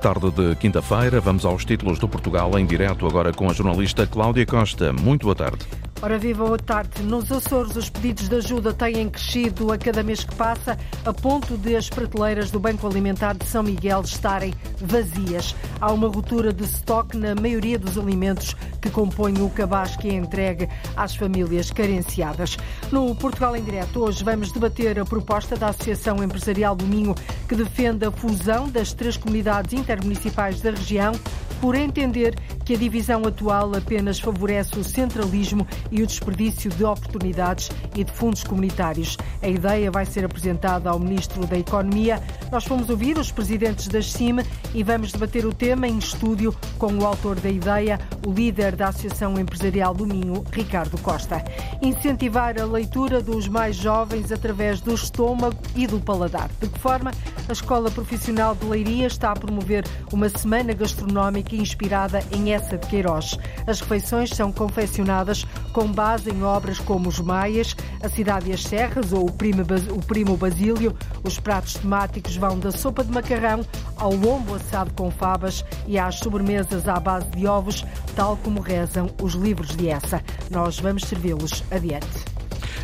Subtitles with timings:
[0.00, 4.46] Tarde de quinta-feira, vamos aos títulos do Portugal em direto agora com a jornalista Cláudia
[4.46, 4.92] Costa.
[4.92, 5.66] Muito boa tarde.
[6.02, 7.02] Ora viva, boa tarde.
[7.02, 11.56] Nos Açores, os pedidos de ajuda têm crescido a cada mês que passa, a ponto
[11.56, 15.56] de as prateleiras do Banco Alimentar de São Miguel estarem vazias.
[15.80, 20.12] Há uma ruptura de estoque na maioria dos alimentos que compõem o cabaz que é
[20.12, 22.58] entregue às famílias carenciadas.
[22.92, 27.14] No Portugal em Direto, hoje vamos debater a proposta da Associação Empresarial do Minho,
[27.48, 31.12] que defende a fusão das três comunidades intermunicipais da região
[31.60, 32.34] por entender
[32.64, 38.12] que a divisão atual apenas favorece o centralismo e o desperdício de oportunidades e de
[38.12, 39.16] fundos comunitários.
[39.40, 42.20] A ideia vai ser apresentada ao Ministro da Economia.
[42.50, 44.38] Nós fomos ouvir os presidentes das CIM
[44.74, 48.88] e vamos debater o tema em estúdio com o autor da ideia, o líder da
[48.88, 51.44] Associação Empresarial do Minho, Ricardo Costa.
[51.80, 56.50] Incentivar a leitura dos mais jovens através do estômago e do paladar.
[56.60, 57.12] De que forma
[57.48, 62.86] a Escola Profissional de Leiria está a promover uma semana gastronómica inspirada em essa de
[62.86, 63.38] Queiroz.
[63.66, 68.62] As refeições são confeccionadas com base em obras como os Maias, a Cidade e as
[68.62, 70.96] Serras ou o Primo, o Primo Basílio.
[71.22, 73.60] Os pratos temáticos vão da sopa de macarrão
[73.96, 77.84] ao lombo assado com favas e às sobremesas à base de ovos,
[78.16, 80.22] tal como rezam os livros de essa.
[80.50, 82.35] Nós vamos servi-los adiante.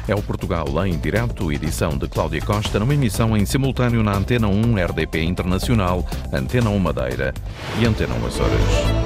[0.08, 4.48] É o Portugal em direto, edição de Cláudia Costa, numa emissão em simultâneo na Antena
[4.48, 7.32] 1 RDP Internacional, Antena 1 Madeira
[7.78, 9.01] e Antena 1 Açores.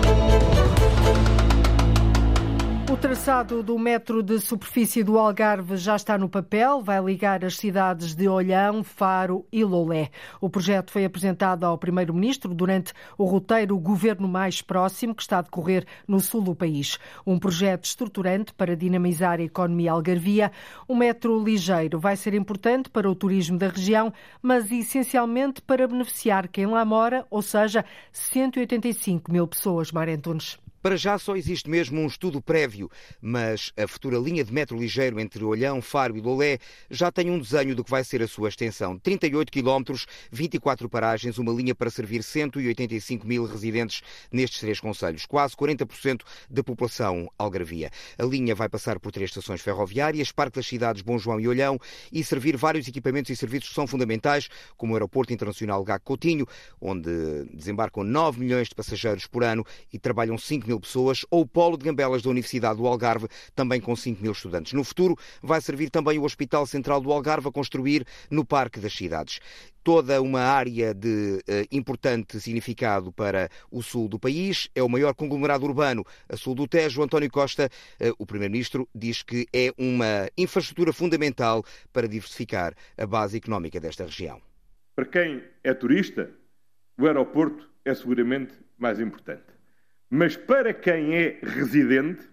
[3.06, 8.16] Traçado do metro de superfície do Algarve já está no papel, vai ligar as cidades
[8.16, 10.10] de Olhão, Faro e Lolé.
[10.40, 15.42] O projeto foi apresentado ao Primeiro-Ministro durante o roteiro Governo Mais Próximo, que está a
[15.42, 16.98] decorrer no sul do país.
[17.24, 20.50] Um projeto estruturante para dinamizar a economia algarvia.
[20.88, 24.12] O metro ligeiro vai ser importante para o turismo da região,
[24.42, 30.58] mas essencialmente para beneficiar quem lá mora, ou seja, 185 mil pessoas, Marentunes.
[30.86, 32.88] Para já só existe mesmo um estudo prévio,
[33.20, 37.40] mas a futura linha de metro ligeiro entre Olhão, Faro e Lolé já tem um
[37.40, 38.96] desenho do que vai ser a sua extensão.
[38.96, 45.56] 38 quilómetros, 24 paragens, uma linha para servir 185 mil residentes nestes três conselhos, quase
[45.56, 47.90] 40% da população algarvia.
[48.16, 51.80] A linha vai passar por três estações ferroviárias, Parque das Cidades, Bom João e Olhão,
[52.12, 56.46] e servir vários equipamentos e serviços que são fundamentais, como o Aeroporto Internacional Gago Coutinho,
[56.80, 57.10] onde
[57.52, 61.46] desembarcam 9 milhões de passageiros por ano e trabalham 5 mil mil pessoas, ou o
[61.46, 64.72] Polo de Gambelas da Universidade do Algarve, também com 5 mil estudantes.
[64.74, 68.92] No futuro, vai servir também o Hospital Central do Algarve a construir no Parque das
[68.92, 69.40] Cidades
[69.82, 74.68] toda uma área de uh, importante significado para o sul do país.
[74.74, 77.04] É o maior conglomerado urbano a sul do Tejo.
[77.04, 77.70] António Costa,
[78.00, 84.02] uh, o Primeiro-Ministro, diz que é uma infraestrutura fundamental para diversificar a base económica desta
[84.02, 84.42] região.
[84.96, 86.32] Para quem é turista,
[86.98, 89.55] o aeroporto é seguramente mais importante.
[90.08, 92.28] Mas para quem é residente,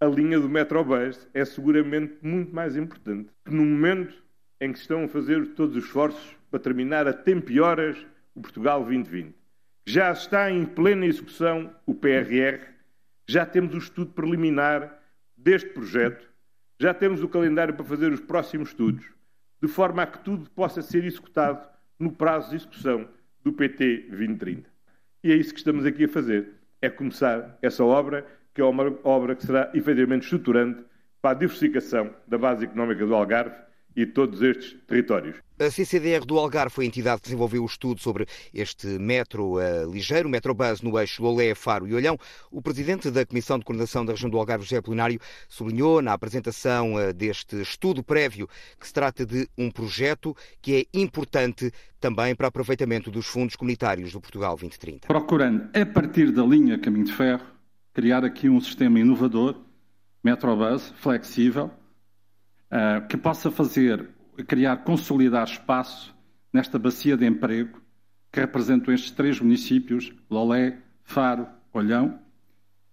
[0.00, 3.30] a linha do Metrobus é seguramente muito mais importante.
[3.46, 4.22] No momento
[4.60, 7.96] em que estão a fazer todos os esforços para terminar a tempo e horas
[8.34, 9.34] o Portugal 2020.
[9.86, 12.60] Já está em plena execução o PRR,
[13.26, 15.00] já temos o estudo preliminar
[15.36, 16.28] deste projeto,
[16.80, 19.04] já temos o calendário para fazer os próximos estudos,
[19.60, 21.66] de forma a que tudo possa ser executado
[21.98, 23.08] no prazo de execução
[23.42, 24.68] do PT 2030.
[25.24, 28.94] E é isso que estamos aqui a fazer é começar essa obra, que é uma
[29.04, 30.84] obra que será efetivamente estruturante
[31.22, 33.54] para a diversificação da base económica do Algarve
[33.96, 35.36] e todos estes territórios.
[35.58, 39.88] A CCDR do Algarve foi a entidade que desenvolveu o estudo sobre este metro uh,
[39.88, 42.18] ligeiro, Metrobus no eixo Lolé, Faro e Olhão.
[42.50, 46.94] O presidente da Comissão de Coordenação da Região do Algarve, José Plenário, sublinhou na apresentação
[46.94, 48.48] uh, deste estudo prévio
[48.80, 51.70] que se trata de um projeto que é importante
[52.00, 55.06] também para o aproveitamento dos fundos comunitários do Portugal 2030.
[55.06, 57.44] Procurando, a partir da linha Caminho de Ferro,
[57.94, 59.54] criar aqui um sistema inovador,
[60.24, 61.70] Metrobus, flexível,
[62.72, 64.08] uh, que possa fazer,
[64.46, 66.14] criar, consolidar espaço
[66.52, 67.80] nesta bacia de emprego
[68.32, 72.18] que representam estes três municípios, Lolé, Faro, Olhão,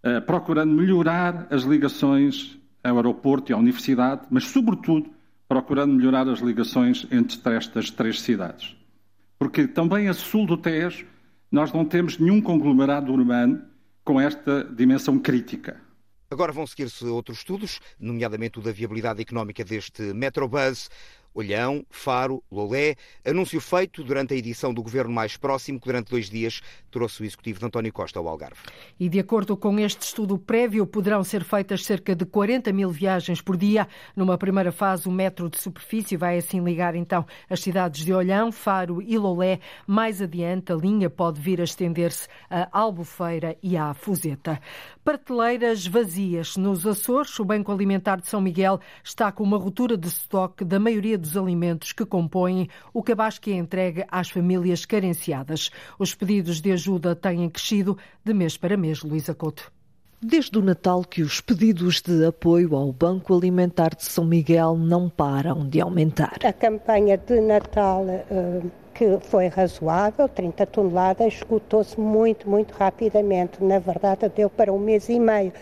[0.06, 5.10] uh, procurando melhorar as ligações ao aeroporto e à universidade, mas, sobretudo,
[5.48, 8.76] procurando melhorar as ligações entre estas três cidades.
[9.38, 11.06] Porque também a sul do Tejo
[11.52, 13.62] nós não temos nenhum conglomerado urbano
[14.04, 15.78] com esta dimensão crítica.
[16.32, 20.88] Agora vão seguir-se outros estudos, nomeadamente o da viabilidade económica deste Metrobus.
[21.34, 22.96] Olhão, Faro, Lolé.
[23.26, 27.26] Anúncio feito durante a edição do Governo Mais Próximo, que durante dois dias trouxe o
[27.26, 28.60] executivo de António Costa ao Algarve.
[29.00, 33.42] E de acordo com este estudo prévio, poderão ser feitas cerca de 40 mil viagens
[33.42, 33.88] por dia.
[34.16, 38.52] Numa primeira fase, o metro de superfície vai assim ligar então as cidades de Olhão,
[38.52, 39.60] Faro e Lolé.
[39.86, 44.60] Mais adiante, a linha pode vir a estender-se a Albufeira e à Fuzeta.
[45.04, 46.58] Prateleiras vazias.
[46.58, 50.80] Nos Açores, o Banco Alimentar de São Miguel está com uma ruptura de estoque da
[50.80, 55.70] maioria dos alimentos que compõem o cabaz que é entregue às famílias carenciadas.
[56.00, 59.72] Os pedidos de ajuda têm crescido de mês para mês, Luísa Couto.
[60.22, 65.08] Desde o Natal que os pedidos de apoio ao Banco Alimentar de São Miguel não
[65.10, 66.38] param de aumentar.
[66.44, 73.64] A campanha de Natal uh, que foi razoável, 30 toneladas, esgotou-se muito, muito rapidamente.
[73.64, 75.54] Na verdade, deu para um mês e meio.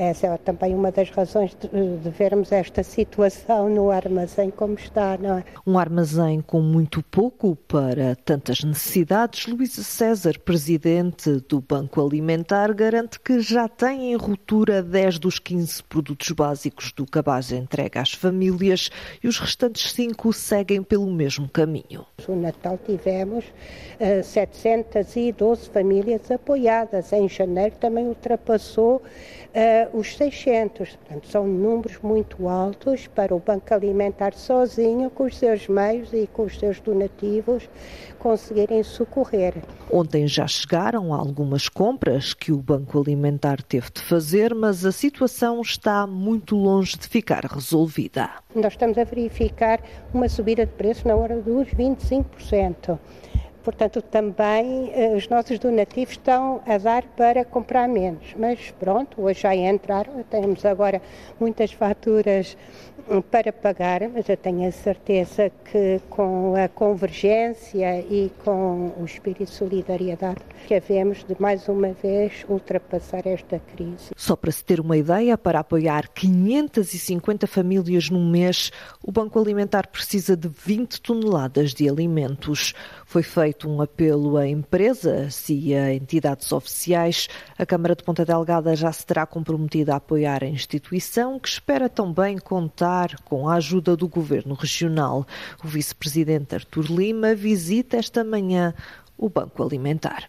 [0.00, 1.68] Essa é também uma das razões de,
[1.98, 5.44] de, vermos esta situação no armazém como está, não é?
[5.66, 9.46] Um armazém com muito pouco para tantas necessidades.
[9.46, 15.84] Luísa César, presidente do Banco Alimentar, garante que já tem em ruptura 10 dos 15
[15.84, 18.88] produtos básicos do cabaz entregue às famílias
[19.22, 22.06] e os restantes 5 seguem pelo mesmo caminho.
[22.26, 27.12] No Natal tivemos uh, 712 famílias apoiadas.
[27.12, 29.02] Em janeiro também ultrapassou
[29.54, 30.96] uh, os 600.
[30.96, 36.26] Portanto, são números muito altos para o Banco Alimentar sozinho, com os seus meios e
[36.26, 37.68] com os seus donativos,
[38.18, 39.54] conseguirem socorrer.
[39.90, 45.60] Ontem já chegaram algumas compras que o Banco Alimentar teve de fazer, mas a situação
[45.60, 48.30] está muito longe de ficar resolvida.
[48.54, 49.80] Nós estamos a verificar
[50.12, 52.98] uma subida de preço na hora dos 25%.
[53.62, 58.34] Portanto, também eh, os nossos donativos estão a dar para comprar menos.
[58.36, 61.02] Mas pronto, hoje já entraram, temos agora
[61.38, 62.56] muitas faturas
[63.30, 69.44] para pagar, mas eu tenho a certeza que com a convergência e com o espírito
[69.44, 74.10] de solidariedade que havemos de mais uma vez ultrapassar esta crise.
[74.16, 78.70] Só para se ter uma ideia, para apoiar 550 famílias num mês,
[79.02, 82.74] o Banco Alimentar precisa de 20 toneladas de alimentos.
[83.06, 87.28] Foi feito um apelo a empresas e a entidades oficiais.
[87.58, 91.88] A Câmara de Ponta Delgada já se terá comprometido a apoiar a instituição, que espera
[91.88, 95.26] também contar com a ajuda do Governo Regional.
[95.64, 98.74] O vice-presidente Artur Lima visita esta manhã
[99.16, 100.28] o Banco Alimentar.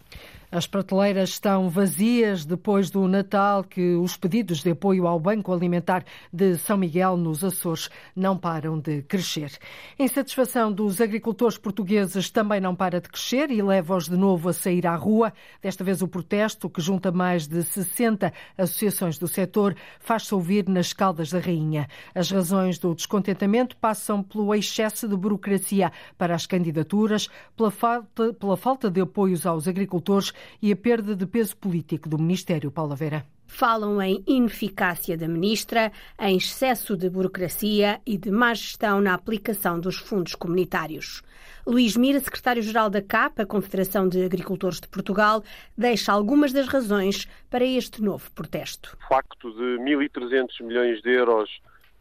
[0.54, 6.04] As prateleiras estão vazias depois do Natal, que os pedidos de apoio ao Banco Alimentar
[6.30, 9.50] de São Miguel, nos Açores, não param de crescer.
[9.98, 14.52] A insatisfação dos agricultores portugueses também não para de crescer e leva-os de novo a
[14.52, 15.32] sair à rua.
[15.62, 20.92] Desta vez, o protesto, que junta mais de 60 associações do setor, faz-se ouvir nas
[20.92, 21.88] Caldas da Rainha.
[22.14, 28.58] As razões do descontentamento passam pelo excesso de burocracia para as candidaturas, pela falta, pela
[28.58, 32.70] falta de apoios aos agricultores e a perda de peso político do Ministério.
[32.70, 33.24] Paula Vera.
[33.46, 39.78] Falam em ineficácia da ministra, em excesso de burocracia e de má gestão na aplicação
[39.78, 41.22] dos fundos comunitários.
[41.66, 45.44] Luís Mira, secretário-geral da CAP, a Confederação de Agricultores de Portugal,
[45.76, 48.96] deixa algumas das razões para este novo protesto.
[49.04, 51.50] O facto de 1.300 milhões de euros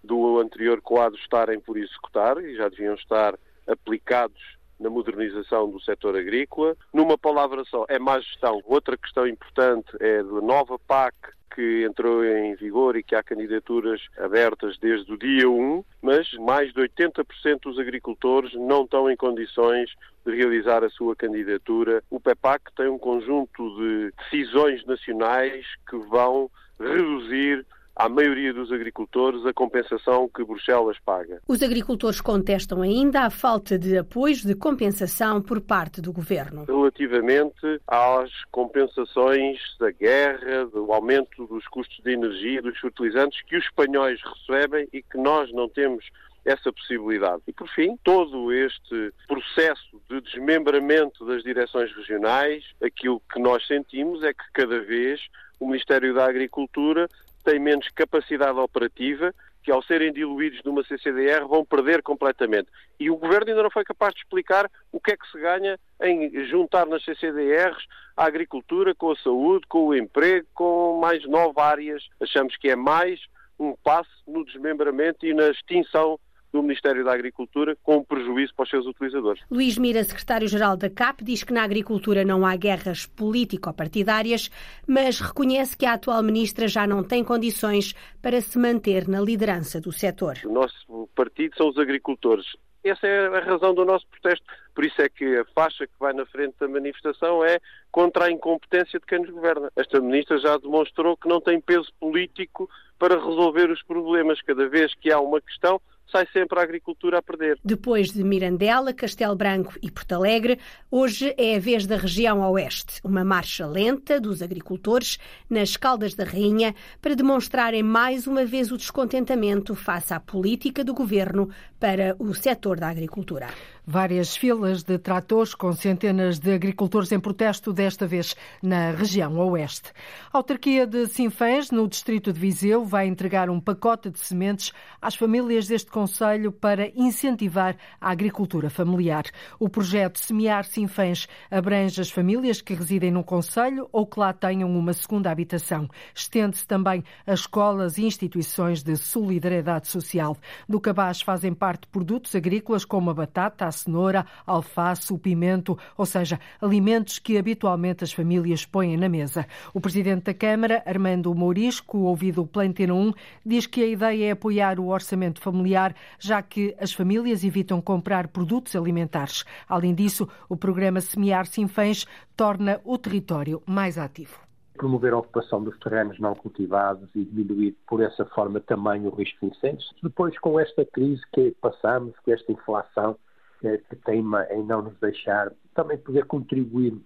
[0.03, 4.41] do anterior quadro estarem por executar e já deviam estar aplicados
[4.81, 6.75] na modernização do setor agrícola.
[6.93, 8.61] Numa palavra só, é má gestão.
[8.65, 11.15] Outra questão importante é a nova PAC
[11.53, 16.73] que entrou em vigor e que há candidaturas abertas desde o dia 1, mas mais
[16.73, 19.91] de 80% dos agricultores não estão em condições
[20.25, 22.03] de realizar a sua candidatura.
[22.09, 29.45] O PEPAC tem um conjunto de decisões nacionais que vão reduzir à maioria dos agricultores
[29.45, 31.41] a compensação que Bruxelas paga.
[31.47, 36.65] Os agricultores contestam ainda a falta de apoios de compensação por parte do governo.
[36.65, 43.65] Relativamente às compensações da guerra, do aumento dos custos de energia, dos fertilizantes que os
[43.65, 46.05] espanhóis recebem e que nós não temos
[46.43, 47.43] essa possibilidade.
[47.47, 54.23] E, por fim, todo este processo de desmembramento das direções regionais, aquilo que nós sentimos
[54.23, 55.21] é que cada vez
[55.59, 57.07] o Ministério da Agricultura
[57.41, 59.33] têm menos capacidade operativa,
[59.63, 62.67] que ao serem diluídos numa CCDR vão perder completamente.
[62.99, 65.79] E o Governo ainda não foi capaz de explicar o que é que se ganha
[66.01, 67.85] em juntar nas CCDRs
[68.17, 72.07] a agricultura com a saúde, com o emprego, com mais nove áreas.
[72.19, 73.19] Achamos que é mais
[73.59, 76.19] um passo no desmembramento e na extinção
[76.51, 79.41] do Ministério da Agricultura com prejuízo para os seus utilizadores.
[79.49, 84.49] Luís Mira, secretário-geral da CAP, diz que na agricultura não há guerras político-partidárias,
[84.87, 89.79] mas reconhece que a atual ministra já não tem condições para se manter na liderança
[89.79, 90.37] do setor.
[90.45, 92.45] O nosso partido são os agricultores.
[92.83, 94.45] essa é a razão do nosso protesto.
[94.73, 97.59] Por isso é que a faixa que vai na frente da manifestação é
[97.91, 99.71] contra a incompetência de quem nos governa.
[99.75, 104.41] Esta ministra já demonstrou que não tem peso político para resolver os problemas.
[104.41, 105.81] Cada vez que há uma questão,
[106.11, 107.57] sai sempre a agricultura a perder.
[107.63, 112.99] Depois de Mirandela, Castelo Branco e Porto Alegre, hoje é a vez da região oeste.
[113.03, 115.17] Uma marcha lenta dos agricultores
[115.49, 120.93] nas Caldas da Rainha para demonstrarem mais uma vez o descontentamento face à política do
[120.93, 123.47] governo para o setor da agricultura.
[123.85, 129.91] Várias filas de tratores com centenas de agricultores em protesto, desta vez na região oeste.
[130.31, 134.71] A autarquia de Sinfãs, no distrito de Viseu, vai entregar um pacote de sementes
[135.01, 139.23] às famílias deste conselho para incentivar a agricultura familiar.
[139.59, 144.69] O projeto Semear Sinfãs abrange as famílias que residem no conselho ou que lá tenham
[144.69, 145.89] uma segunda habitação.
[146.13, 150.37] Estende-se também a escolas e instituições de solidariedade social.
[150.69, 155.77] Do cabaz fazem parte produtos agrícolas como a batata, a cenoura, a alface, o pimento,
[155.97, 159.47] ou seja, alimentos que habitualmente as famílias põem na mesa.
[159.73, 163.13] O presidente da Câmara, Armando Mourisco, ouvido pela Antena 1,
[163.45, 168.27] diz que a ideia é apoiar o orçamento familiar, já que as famílias evitam comprar
[168.27, 169.43] produtos alimentares.
[169.67, 174.51] Além disso, o programa Semear Sinfãs torna o território mais ativo
[174.81, 179.45] promover a ocupação dos terrenos não cultivados e diminuir por essa forma também o risco
[179.45, 179.93] de incêndios.
[180.01, 183.15] Depois, com esta crise que passamos, com esta inflação,
[183.61, 186.97] que teima em não nos deixar também poder contribuir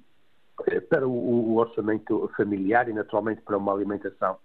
[0.68, 4.38] eh, para o, orçamento familiar e naturalmente para uma alimentação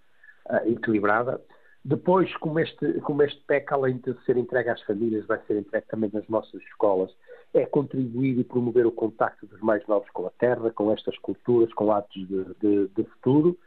[0.49, 1.41] uh, equilibrada.
[1.83, 5.87] Depois, como este, como este PEC, além de ser entregue às famílias, vai ser entregue
[5.87, 7.11] também nas nossas escolas,
[7.53, 11.73] é contribuir e promover o contacto dos mais novos com a terra, com estas culturas,
[11.73, 13.57] com atos de, de, de futuro.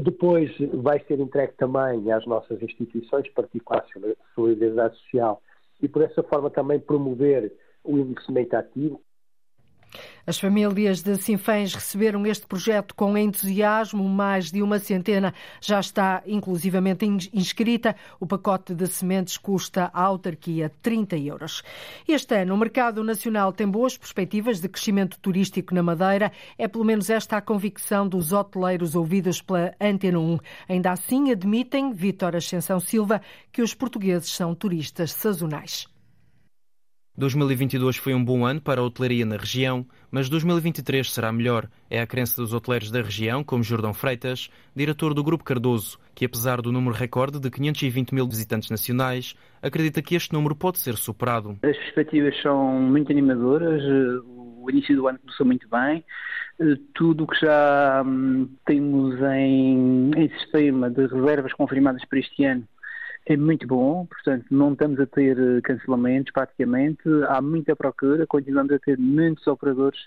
[0.00, 5.42] Depois vai ser entregue também às nossas instituições particulares de solidariedade social
[5.80, 7.52] e por essa forma também promover
[7.88, 9.02] o envelhecimento ativo.
[10.26, 16.22] As famílias de Sinfãs receberam este projeto com entusiasmo, mais de uma centena já está
[16.26, 17.96] inclusivamente inscrita.
[18.20, 21.62] O pacote de sementes custa à autarquia 30 euros.
[22.06, 26.30] Este ano, o mercado nacional tem boas perspectivas de crescimento turístico na Madeira.
[26.58, 30.38] É pelo menos esta a convicção dos hoteleiros ouvidos pela Antena 1.
[30.68, 35.88] Ainda assim, admitem, Vítor Ascensão Silva, que os portugueses são turistas sazonais.
[37.18, 41.68] 2022 foi um bom ano para a hotelaria na região, mas 2023 será melhor.
[41.90, 46.24] É a crença dos hoteleiros da região, como Jordão Freitas, diretor do Grupo Cardoso, que
[46.24, 50.94] apesar do número recorde de 520 mil visitantes nacionais, acredita que este número pode ser
[50.94, 51.58] superado.
[51.64, 53.82] As perspectivas são muito animadoras,
[54.24, 56.04] o início do ano começou muito bem,
[56.94, 62.62] tudo o que já hum, temos em, em sistema de reservas confirmadas para este ano
[63.28, 68.72] é muito bom, portanto, não estamos a ter eh, cancelamentos praticamente, há muita procura, continuamos
[68.72, 70.00] a ter muitos operadores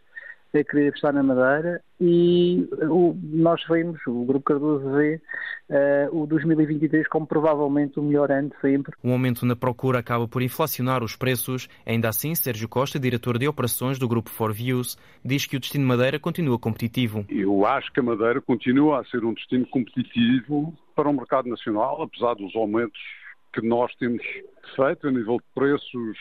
[0.59, 5.21] a querer estar na Madeira e o, nós vemos, o Grupo Cardoso vê
[5.69, 8.93] uh, o 2023 como provavelmente o melhor ano de sempre.
[9.03, 11.69] Um aumento na procura acaba por inflacionar os preços.
[11.85, 15.85] Ainda assim, Sérgio Costa, diretor de operações do Grupo For Views, diz que o destino
[15.85, 17.25] Madeira continua competitivo.
[17.29, 22.01] Eu acho que a Madeira continua a ser um destino competitivo para o mercado nacional,
[22.01, 22.99] apesar dos aumentos
[23.53, 24.23] que nós temos
[24.75, 26.17] feito a nível de preços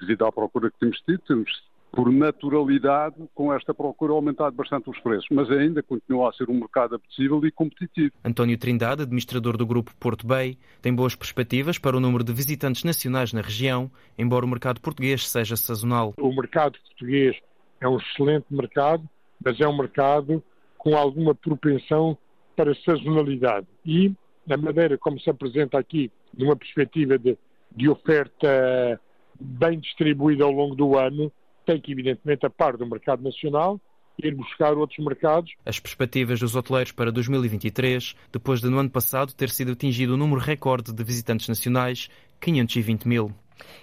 [0.00, 1.50] devido à procura que temos tido, temos
[1.92, 6.54] por naturalidade, com esta procura, aumentado bastante os preços, mas ainda continua a ser um
[6.54, 8.12] mercado apetecível e competitivo.
[8.24, 12.82] António Trindade, administrador do grupo Porto Bay, tem boas perspectivas para o número de visitantes
[12.82, 16.14] nacionais na região, embora o mercado português seja sazonal.
[16.18, 17.36] O mercado português
[17.78, 19.06] é um excelente mercado,
[19.44, 20.42] mas é um mercado
[20.78, 22.16] com alguma propensão
[22.56, 23.66] para sazonalidade.
[23.84, 24.12] E
[24.48, 27.36] a maneira como se apresenta aqui, numa perspectiva de,
[27.76, 28.98] de oferta
[29.38, 31.30] bem distribuída ao longo do ano,
[31.64, 33.80] tem que, evidentemente, a par do mercado nacional,
[34.22, 35.52] ir buscar outros mercados.
[35.64, 40.16] As perspectivas dos hoteleiros para 2023, depois de no ano passado ter sido atingido o
[40.16, 42.08] número recorde de visitantes nacionais,
[42.40, 43.32] 520 mil.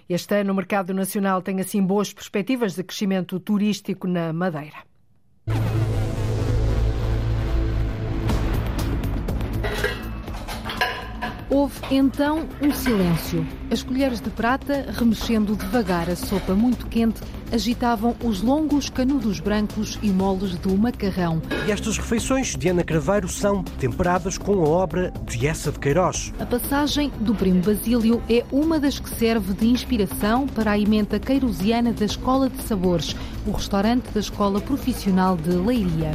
[0.07, 4.88] Este ano o mercado nacional tem assim boas perspectivas de crescimento turístico na Madeira.
[11.59, 13.45] Houve então um silêncio.
[13.69, 17.19] As colheres de prata, remexendo devagar a sopa muito quente,
[17.51, 21.41] agitavam os longos canudos brancos e moles do macarrão.
[21.67, 26.33] E estas refeições de Ana Craveiro são temperadas com a obra de Essa de Queiroz.
[26.39, 31.19] A passagem do Primo Basílio é uma das que serve de inspiração para a emenda
[31.19, 36.11] queirosiana da Escola de Sabores, o restaurante da Escola Profissional de Leiria.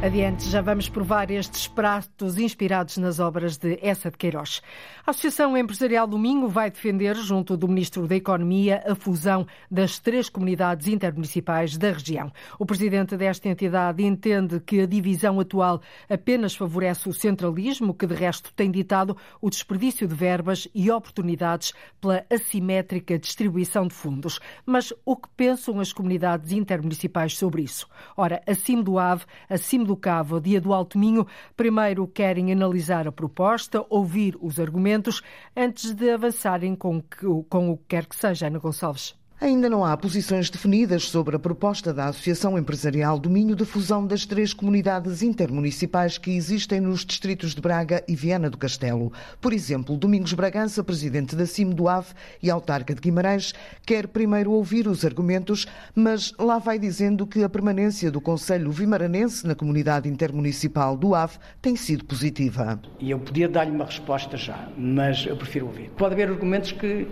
[0.00, 4.62] Adiante, já vamos provar estes pratos inspirados nas obras de Essa de Queiroz.
[5.04, 9.98] A Associação Empresarial do Minho vai defender, junto do Ministro da Economia, a fusão das
[9.98, 12.30] três comunidades intermunicipais da região.
[12.60, 18.14] O presidente desta entidade entende que a divisão atual apenas favorece o centralismo, que de
[18.14, 24.38] resto tem ditado o desperdício de verbas e oportunidades pela assimétrica distribuição de fundos.
[24.64, 27.88] Mas o que pensam as comunidades intermunicipais sobre isso?
[28.16, 31.26] Ora, acima do AVE, acima do Cabo, dia do Alto Minho,
[31.56, 35.20] primeiro querem analisar a proposta, ouvir os argumentos,
[35.56, 37.02] antes de avançarem com,
[37.48, 39.17] com o que quer que seja, Ana Gonçalves.
[39.40, 44.04] Ainda não há posições definidas sobre a proposta da Associação Empresarial do Minho de fusão
[44.04, 49.12] das três comunidades intermunicipais que existem nos distritos de Braga e Viana do Castelo.
[49.40, 53.54] Por exemplo, Domingos Bragança, presidente da CIM do AVE e autarca de Guimarães,
[53.86, 59.46] quer primeiro ouvir os argumentos, mas lá vai dizendo que a permanência do Conselho Vimaranense
[59.46, 62.80] na comunidade intermunicipal do AVE tem sido positiva.
[62.98, 65.90] E eu podia dar-lhe uma resposta já, mas eu prefiro ouvir.
[65.90, 67.06] Pode haver argumentos que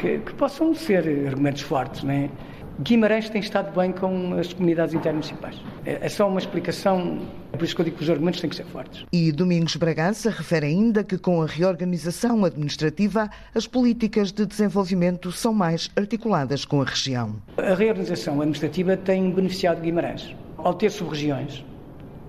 [0.00, 2.02] que, que possam ser argumentos fortes.
[2.02, 2.30] Não é?
[2.80, 5.56] Guimarães tem estado bem com as comunidades intermunicipais.
[5.84, 7.20] É, é só uma explicação,
[7.52, 9.04] é por isso que eu digo que os argumentos têm que ser fortes.
[9.12, 15.52] E Domingos Bragança refere ainda que com a reorganização administrativa, as políticas de desenvolvimento são
[15.52, 17.36] mais articuladas com a região.
[17.58, 20.34] A reorganização administrativa tem beneficiado Guimarães.
[20.56, 21.62] Ao ter sub-regiões,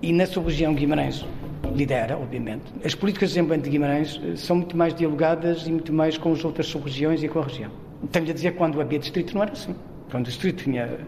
[0.02, 1.24] e na sub-região Guimarães
[1.72, 2.64] lidera, obviamente.
[2.84, 6.32] As políticas de desenvolvimento de Guimarães eh, são muito mais dialogadas e muito mais com
[6.32, 7.70] as outras sub-regiões e com a região.
[8.10, 9.74] Tenho a dizer, quando havia distrito não era assim.
[10.10, 10.98] Quando o distrito tinha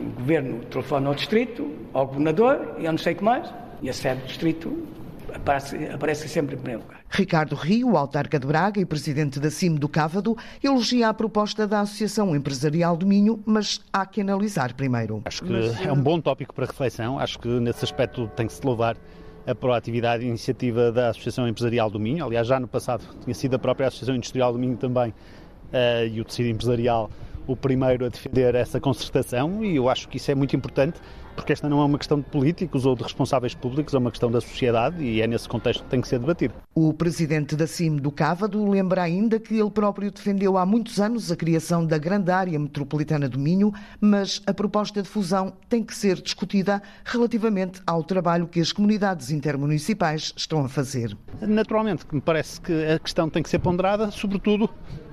[0.00, 3.90] o governo telefone ao distrito, ao governador e eu não sei o que mais, e
[3.90, 4.86] a sede do distrito
[5.34, 7.00] aparece, aparece sempre em primeiro lugar.
[7.10, 11.80] Ricardo Rio, autarca de Braga e presidente da CIM do Cávado, elogia a proposta da
[11.80, 15.22] Associação Empresarial do Minho, mas há que analisar primeiro.
[15.24, 15.52] Acho que
[15.84, 18.96] é um bom tópico para reflexão, acho que nesse aspecto tem que se louvar
[19.46, 22.24] a proatividade e iniciativa da Associação Empresarial do Minho.
[22.24, 26.20] Aliás, já no passado tinha sido a própria Associação Industrial do Minho também uh, e
[26.20, 27.10] o tecido empresarial
[27.46, 31.00] o primeiro a defender essa concertação e eu acho que isso é muito importante
[31.34, 34.30] porque esta não é uma questão de políticos ou de responsáveis públicos, é uma questão
[34.30, 36.54] da sociedade e é nesse contexto que tem que ser debatido.
[36.74, 41.30] O presidente da CIM do Cávado lembra ainda que ele próprio defendeu há muitos anos
[41.30, 45.94] a criação da grande área metropolitana do Minho, mas a proposta de fusão tem que
[45.94, 51.16] ser discutida relativamente ao trabalho que as comunidades intermunicipais estão a fazer.
[51.40, 54.68] Naturalmente, me parece que a questão tem que ser ponderada, sobretudo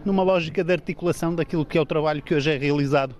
[0.05, 3.15] numa lógica de articulação daquilo que é o trabalho que hoje é realizado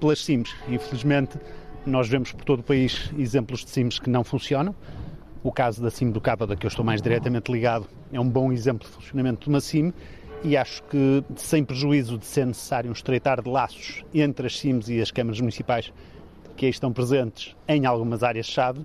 [0.00, 0.54] pelas CIMs.
[0.68, 1.38] Infelizmente,
[1.86, 4.74] nós vemos por todo o país exemplos de CIMs que não funcionam.
[5.42, 8.28] O caso da CIM do Capa, da que eu estou mais diretamente ligado, é um
[8.28, 9.92] bom exemplo de funcionamento de uma CIM
[10.44, 14.88] e acho que, sem prejuízo de ser necessário um estreitar de laços entre as CIMs
[14.88, 15.92] e as câmaras municipais
[16.56, 18.84] que aí estão presentes em algumas áreas-chave,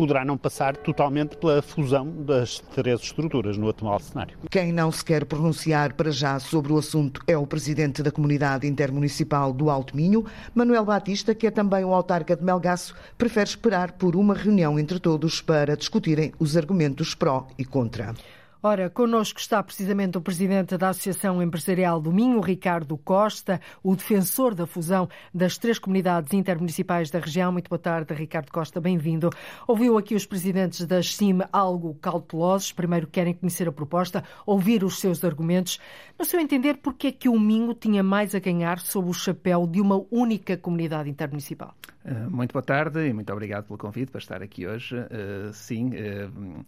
[0.00, 4.38] poderá não passar totalmente pela fusão das três estruturas no atual cenário.
[4.50, 8.66] Quem não se quer pronunciar para já sobre o assunto é o presidente da Comunidade
[8.66, 13.92] Intermunicipal do Alto Minho, Manuel Batista, que é também o autarca de Melgaço, prefere esperar
[13.92, 18.14] por uma reunião entre todos para discutirem os argumentos pró e contra.
[18.62, 24.54] Ora, connosco está precisamente o presidente da Associação Empresarial do Minho, Ricardo Costa, o defensor
[24.54, 27.50] da fusão das três comunidades intermunicipais da região.
[27.50, 29.30] Muito boa tarde, Ricardo Costa, bem-vindo.
[29.66, 32.70] Ouviu aqui os presidentes da SIM algo cautelosos.
[32.70, 35.80] Primeiro querem conhecer a proposta, ouvir os seus argumentos.
[36.18, 39.14] No seu entender, por que é que o Minho tinha mais a ganhar sob o
[39.14, 41.74] chapéu de uma única comunidade intermunicipal?
[42.04, 44.96] Eh, muito boa tarde e muito obrigado pelo convite para estar aqui hoje.
[44.96, 46.64] Uh, sim, uh,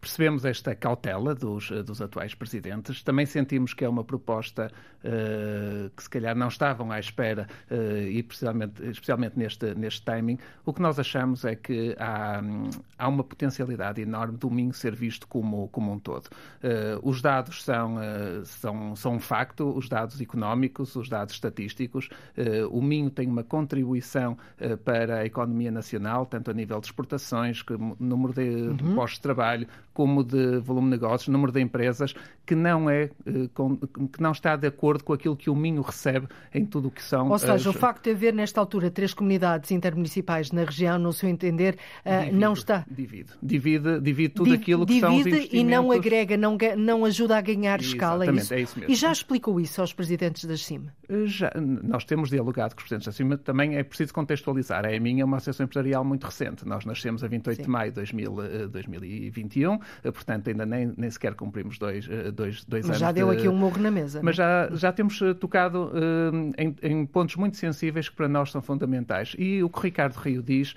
[0.00, 3.02] percebemos esta cautela dos, dos atuais presidentes.
[3.02, 4.70] Também sentimos que é uma proposta
[5.04, 10.38] uh, que se calhar não estavam à espera uh, e especialmente, especialmente neste, neste timing.
[10.64, 12.40] O que nós achamos é que há,
[12.98, 16.26] há uma potencialidade enorme do Minho ser visto como, como um todo.
[16.26, 17.96] Uh, os dados são,
[18.44, 22.08] são, são um facto, os dados económicos, os dados estatísticos.
[22.70, 24.36] o Minho tem uma contribuição
[24.84, 28.76] para a economia nacional, tanto a nível de exportações, como número de, uhum.
[28.76, 33.04] de postos de trabalho, como de volume de negócios, número de empresas, que não, é,
[33.24, 33.48] eh,
[34.12, 37.02] que não está de acordo com aquilo que o Minho recebe em tudo o que
[37.02, 37.30] são.
[37.30, 37.66] Ou seja, as...
[37.66, 42.24] o facto de haver nesta altura três comunidades intermunicipais na região, no seu entender, eh,
[42.24, 42.84] divide, não está.
[42.90, 45.54] Divide, divide, divide tudo aquilo que são os investimentos.
[45.54, 48.24] e não agrega, não, não ajuda a ganhar escala.
[48.24, 48.92] Exatamente, é isso mesmo.
[48.92, 50.88] E já explicou isso aos presidentes da CIM?
[51.08, 54.84] Eh, já, nós temos dialogado com os presidentes da CIM, também é preciso contextualizar.
[54.84, 56.66] A EMIN é uma associação empresarial muito recente.
[56.66, 57.62] Nós nascemos a 28 Sim.
[57.62, 62.86] de maio de 2000, 2021 2021, portanto ainda nem, nem sequer cumprimos dois, dois, dois
[62.86, 62.98] Mas anos.
[62.98, 63.36] já deu de...
[63.36, 64.20] aqui um morro na mesa.
[64.22, 64.44] Mas não?
[64.44, 64.68] é?
[64.68, 69.34] já, já temos tocado uh, em, em, pontos muito sensíveis que para nós são fundamentais.
[69.38, 70.74] E o que o Ricardo Rio diz,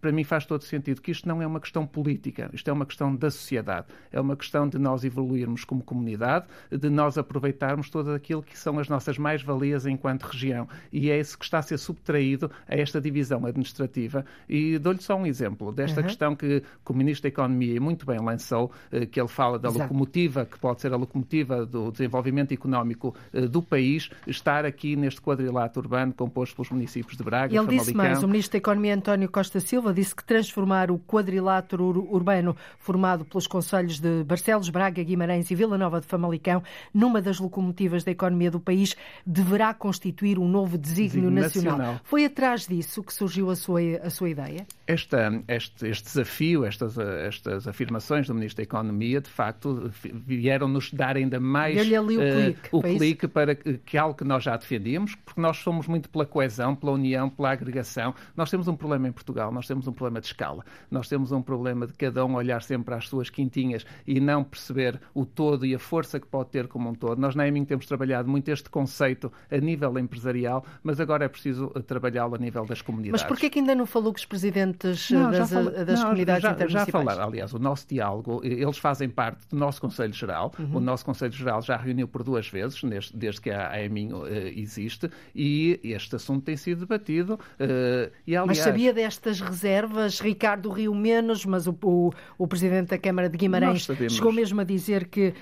[0.00, 2.86] para mim faz todo sentido, que isto não é uma questão política, isto é uma
[2.86, 3.86] questão da sociedade.
[4.10, 8.78] É uma questão de nós evoluirmos como comunidade, de nós aproveitarmos todo aquilo que são
[8.78, 10.68] as nossas mais-valias enquanto região.
[10.92, 14.24] E é isso que está a ser subtraído a esta divisão administrativa.
[14.48, 16.06] E dou-lhe só um exemplo desta uhum.
[16.06, 19.68] questão que, que, o Ministro da Economia muito bem lançou, uh, que ele fala da
[19.68, 19.82] Exato.
[19.84, 23.14] locomotiva, que pode ser a locomotiva do desenvolvimento económico
[23.50, 27.84] do país, estar aqui neste quadrilátero urbano composto pelos municípios de Braga, Ele Famalicão.
[27.84, 32.56] disse mais, o Ministro da Economia António Costa Silva disse que transformar o quadrilátero urbano
[32.78, 38.04] formado pelos conselhos de Barcelos, Braga, Guimarães e Vila Nova de Famalicão numa das locomotivas
[38.04, 38.94] da economia do país
[39.26, 41.78] deverá constituir um novo desígnio nacional.
[41.78, 42.00] nacional.
[42.04, 44.66] Foi atrás disso que surgiu a sua, a sua ideia?
[44.86, 47.87] Esta, este, este desafio, estas, estas afirmações
[48.26, 52.82] do Ministro da Economia, de facto, vieram-nos dar ainda mais ali o clique, uh, o
[52.82, 56.74] clique para que, que algo que nós já defendíamos, porque nós somos muito pela coesão,
[56.74, 58.14] pela união, pela agregação.
[58.36, 60.64] Nós temos um problema em Portugal, nós temos um problema de escala.
[60.90, 65.00] Nós temos um problema de cada um olhar sempre às suas quintinhas e não perceber
[65.14, 67.18] o todo e a força que pode ter como um todo.
[67.18, 71.68] Nós na EMIN temos trabalhado muito este conceito a nível empresarial, mas agora é preciso
[71.86, 73.22] trabalhá-lo a nível das comunidades.
[73.22, 75.70] Mas porquê que ainda não falou com os presidentes não, das, fala...
[75.70, 76.86] das não, comunidades já, intermunicipais?
[76.86, 80.52] Já falaram, aliás, o nosso diálogo, eles fazem parte do nosso Conselho Geral.
[80.58, 80.76] Uhum.
[80.76, 84.26] O nosso Conselho Geral já reuniu por duas vezes, desde, desde que a EMIN uh,
[84.56, 87.34] existe, e este assunto tem sido debatido.
[87.34, 88.46] Uh, e, aliás...
[88.46, 90.20] Mas sabia destas reservas?
[90.20, 94.64] Ricardo Rio menos, mas o, o, o Presidente da Câmara de Guimarães chegou mesmo a
[94.64, 95.34] dizer que,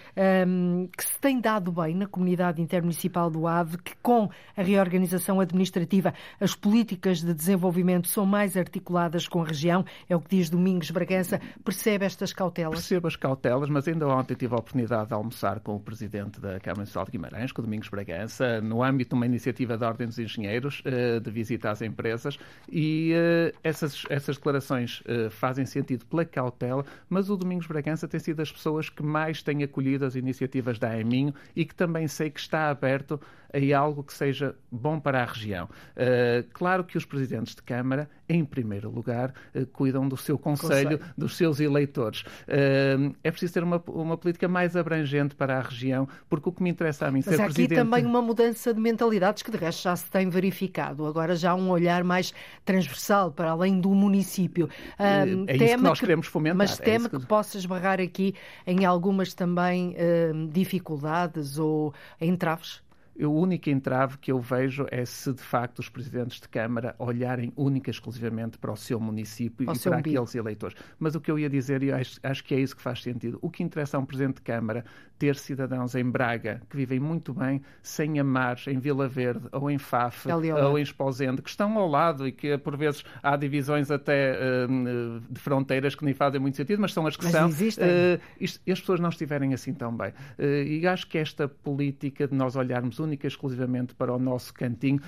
[0.46, 5.40] um, que se tem dado bem na comunidade intermunicipal do AVE, que com a reorganização
[5.40, 10.50] administrativa as políticas de desenvolvimento são mais articuladas com a região, é o que diz
[10.50, 11.40] Domingos Bragança.
[11.64, 12.78] Percebe estas cautelas?
[12.78, 16.58] Percebo as cautelas, mas ainda ontem tive a oportunidade de almoçar com o Presidente da
[16.58, 20.06] Câmara Municipal de Guimarães, com o Domingos Bragança, no âmbito de uma iniciativa da Ordem
[20.06, 22.38] dos Engenheiros, eh, de visita às empresas,
[22.70, 28.18] e eh, essas, essas declarações eh, fazem sentido pela cautela, mas o Domingos Bragança tem
[28.18, 32.30] sido das pessoas que mais têm acolhido as iniciativas da AEMINHO e que também sei
[32.30, 33.20] que está aberto
[33.52, 35.68] a algo que seja bom para a região.
[36.52, 39.32] claro que os presidentes de Câmara, em primeiro lugar,
[39.72, 41.14] cuidam do seu conselho, Conselho.
[41.16, 42.05] dos seus eleitores.
[43.22, 46.70] É preciso ter uma, uma política mais abrangente para a região, porque o que me
[46.70, 47.78] interessa a mim Mas ser aqui presidente...
[47.78, 51.06] também uma mudança de mentalidades que de resto já se tem verificado.
[51.06, 52.32] Agora já um olhar mais
[52.64, 54.68] transversal para além do município.
[54.98, 56.56] Um, é isso que nós que, queremos fomentar.
[56.56, 57.18] Mas é teme que...
[57.18, 58.34] que possa esbarrar aqui
[58.66, 59.96] em algumas também
[60.52, 62.85] dificuldades ou entraves?
[63.20, 67.52] O único entrave que eu vejo é se de facto os presidentes de Câmara olharem
[67.56, 70.16] única e exclusivamente para o seu município Ao e seu para umbigo.
[70.16, 70.76] aqueles eleitores.
[70.98, 73.38] Mas o que eu ia dizer, e acho, acho, que é isso que faz sentido,
[73.40, 74.84] o que interessa a um presidente de Câmara
[75.18, 79.78] ter cidadãos em Braga que vivem muito bem, sem amar, em Vila Verde ou em
[79.78, 84.36] Faf ou em Esposende, que estão ao lado e que por vezes há divisões até
[84.36, 87.48] uh, de fronteiras que nem fazem muito sentido, mas são as que mas são.
[87.48, 87.86] Existem.
[87.86, 90.10] Uh, isto, e as pessoas não estiverem assim tão bem.
[90.38, 94.52] Uh, e acho que esta política de nós olharmos única e exclusivamente para o nosso
[94.52, 95.00] cantinho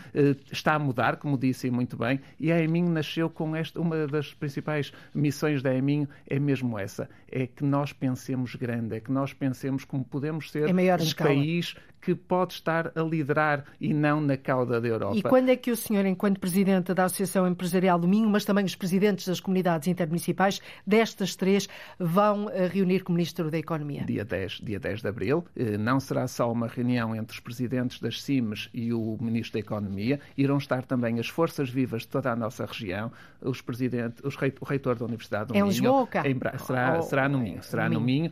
[0.50, 4.32] está a mudar, como disse muito bem, e a EMIN nasceu com esta, uma das
[4.32, 9.32] principais missões da EMIN é mesmo essa, é que nós pensemos grande, é que nós
[9.32, 10.68] pensemos como podemos ser
[11.00, 11.30] um escala.
[11.30, 15.16] país que pode estar a liderar e não na cauda da Europa.
[15.16, 18.64] E quando é que o senhor, enquanto Presidente da Associação Empresarial do Minho, mas também
[18.64, 24.04] os Presidentes das Comunidades Intermunicipais, destas três, vão eh, reunir com o Ministro da Economia?
[24.04, 25.44] Dia 10, dia 10 de Abril.
[25.78, 30.20] Não será só uma reunião entre os Presidentes das CIMES e o Ministro da Economia.
[30.36, 34.52] Irão estar também as forças vivas de toda a nossa região, os presidentes, os rei,
[34.60, 35.68] o Reitor da Universidade do é Minho.
[35.68, 36.08] Lisboa?
[36.24, 37.62] Em, será, oh, será no Minho.
[37.62, 38.30] Será no Minho.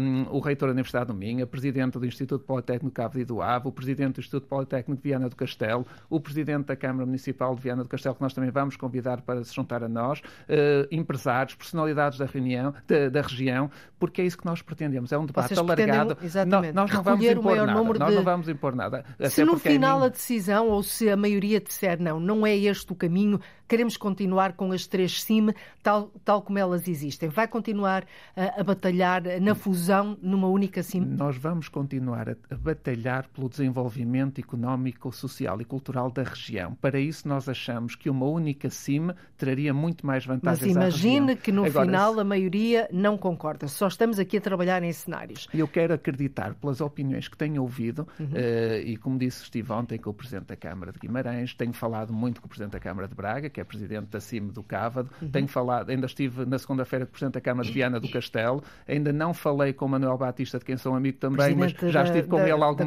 [0.00, 3.68] Um, o Reitor da Universidade do Minho, a Presidente do Instituto Politécnico Cabo do Ave,
[3.68, 7.62] o Presidente do Instituto Politécnico de Viana do Castelo, o Presidente da Câmara Municipal de
[7.62, 11.54] Viana do Castelo, que nós também vamos convidar para se juntar a nós, uh, empresários,
[11.54, 15.12] personalidades da, reunião, da, da, região, porque é isso que nós pretendemos.
[15.12, 16.18] É um debate Vocês alargado.
[16.20, 17.98] Exatamente, nós não vamos impor nada.
[17.98, 19.04] Nós não vamos impor nada.
[19.30, 20.06] Se no final mim...
[20.06, 24.54] a decisão, ou se a maioria disser não, não é este o caminho, queremos continuar
[24.54, 25.52] com as três CIM
[25.84, 27.28] tal, tal como elas existem.
[27.28, 31.04] Vai continuar a, a batalhar na fusão numa única CIM?
[31.04, 32.87] Nós vamos continuar a, a batalhar
[33.34, 36.74] pelo desenvolvimento económico, social e cultural da região.
[36.74, 41.52] Para isso, nós achamos que uma única CIM traria muito mais vantagens Mas imagine que
[41.52, 43.68] no Agora, final a maioria não concorda.
[43.68, 45.48] Só estamos aqui a trabalhar em cenários.
[45.52, 48.26] Eu quero acreditar, pelas opiniões que tenho ouvido, uhum.
[48.26, 52.12] uh, e como disse, estive ontem com o Presidente da Câmara de Guimarães, tenho falado
[52.12, 55.10] muito com o Presidente da Câmara de Braga, que é presidente da CIM do Cávado.
[55.20, 55.30] Uhum.
[55.30, 58.62] Tenho falado, ainda estive na segunda-feira com o presidente da Câmara de Viana do Castelo.
[58.86, 62.28] Ainda não falei com o Manuel Batista, de quem sou amigo também, mas já estive
[62.28, 62.77] com da, ele algumas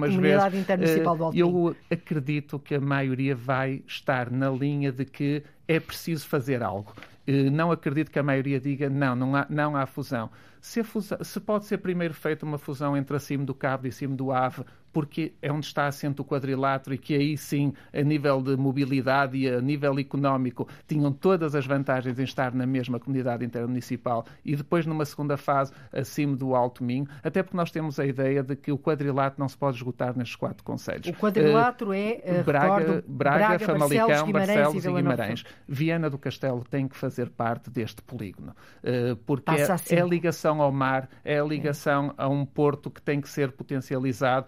[0.80, 1.06] vezes.
[1.06, 6.64] Uh, eu acredito que a maioria vai estar na linha de que é preciso fazer
[6.64, 6.94] algo.
[7.28, 10.30] Uh, não acredito que a maioria diga não, não há, não há fusão.
[10.60, 11.18] Se, fusão.
[11.24, 14.16] se, pode ser primeiro feita uma fusão entre a CIM do Cabo e a CIM
[14.16, 18.42] do Ave, porque é onde está assente o quadrilátero e que aí sim, a nível
[18.42, 23.46] de mobilidade e a nível económico, tinham todas as vantagens em estar na mesma comunidade
[23.46, 28.06] intermunicipal e depois numa segunda fase acima do Alto Minho, até porque nós temos a
[28.06, 31.08] ideia de que o quadrilátero não se pode esgotar nestes quatro conselhos.
[31.08, 35.44] O quadrilátero uh, é uh, Braga, recordo, Braga, Braga, Famalicão, Barcelos, Barcelos e, e Guimarães.
[35.68, 38.52] Viana do Castelo tem que fazer parte deste polígono,
[38.84, 39.96] uh, porque é, assim.
[39.96, 42.24] é, a ligação ao mar, é a ligação é.
[42.24, 44.48] a um porto que tem que ser potencializado.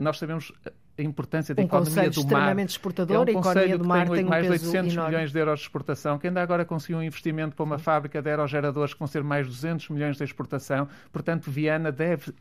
[0.00, 0.52] Nós sabemos
[0.98, 2.10] a importância da um economia do mar.
[2.10, 5.10] extremamente exportador, é um a economia do mar tem, tem um mais de 800 enorme.
[5.10, 8.28] milhões de euros de exportação, que ainda agora conseguiu um investimento para uma fábrica de
[8.28, 10.88] aerogeradores que vão ser mais 200 milhões de exportação.
[11.12, 12.32] Portanto, Viana deve,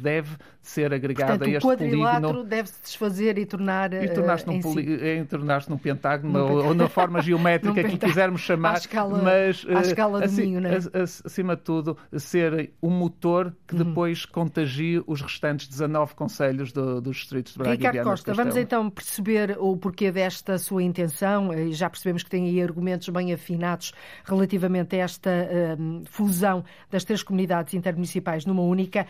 [0.00, 2.48] deve ser agregada Portanto, a este o quadrilátero polígono.
[2.48, 5.24] deve-se desfazer e tornar e tornar-se uh, num, si.
[5.28, 8.74] tornar num pentágono ou, ou, na forma geométrica que quisermos chamar.
[8.74, 11.02] À escala, mas, à escala assim, do Minho, não é?
[11.02, 13.84] acima de tudo, ser um motor que Uhum.
[13.84, 18.36] depois contagie os restantes 19 conselhos do, dos distritos de Braga e Viana Costa, do
[18.36, 18.36] Castelo.
[18.36, 21.52] vamos então perceber o porquê desta sua intenção.
[21.52, 23.92] Eh, Já percebemos que tem aí argumentos bem afinados
[24.24, 25.30] relativamente a esta
[25.78, 29.06] um, fusão das três comunidades intermunicipais numa única.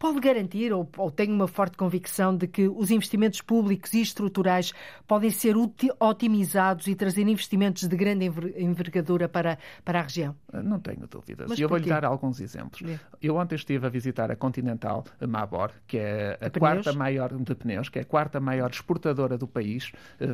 [0.00, 4.72] Pode garantir, ou, ou tem uma forte convicção, de que os investimentos públicos e estruturais
[5.06, 5.54] podem ser
[6.00, 8.24] otimizados e trazer investimentos de grande
[8.56, 10.34] envergadura para, para a região?
[10.50, 11.50] Não tenho dúvidas.
[11.50, 12.80] Mas eu vou-lhe dar alguns exemplos.
[12.88, 12.98] É.
[13.20, 17.54] Eu ontem estive a visitar a Continental a Mabor, que é a quarta maior de
[17.54, 20.26] pneus, que é a quarta maior exportadora do país, eh,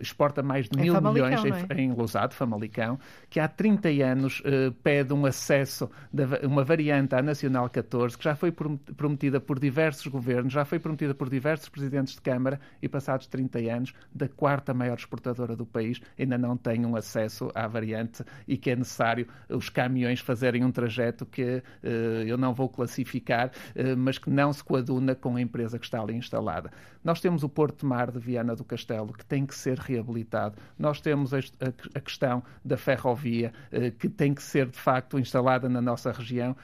[0.00, 1.74] exporta mais de Em mil milhões é?
[1.74, 2.98] em, em Lousado, Famalicão,
[3.30, 8.24] que há 30 anos eh, pede um acesso, de uma variante à Nacional 14, que
[8.24, 8.78] já foi prom-
[9.12, 13.58] prometida por diversos governos, já foi prometida por diversos presidentes de Câmara e passados 30
[13.58, 18.56] anos, da quarta maior exportadora do país, ainda não tem um acesso à variante e
[18.56, 23.94] que é necessário os caminhões fazerem um trajeto que eh, eu não vou classificar, eh,
[23.94, 26.70] mas que não se coaduna com a empresa que está ali instalada.
[27.04, 30.56] Nós temos o Porto de Mar de Viana do Castelo, que tem que ser reabilitado.
[30.78, 35.68] Nós temos a, a- questão da ferrovia, eh, que tem que ser, de facto, instalada
[35.68, 36.56] na nossa região.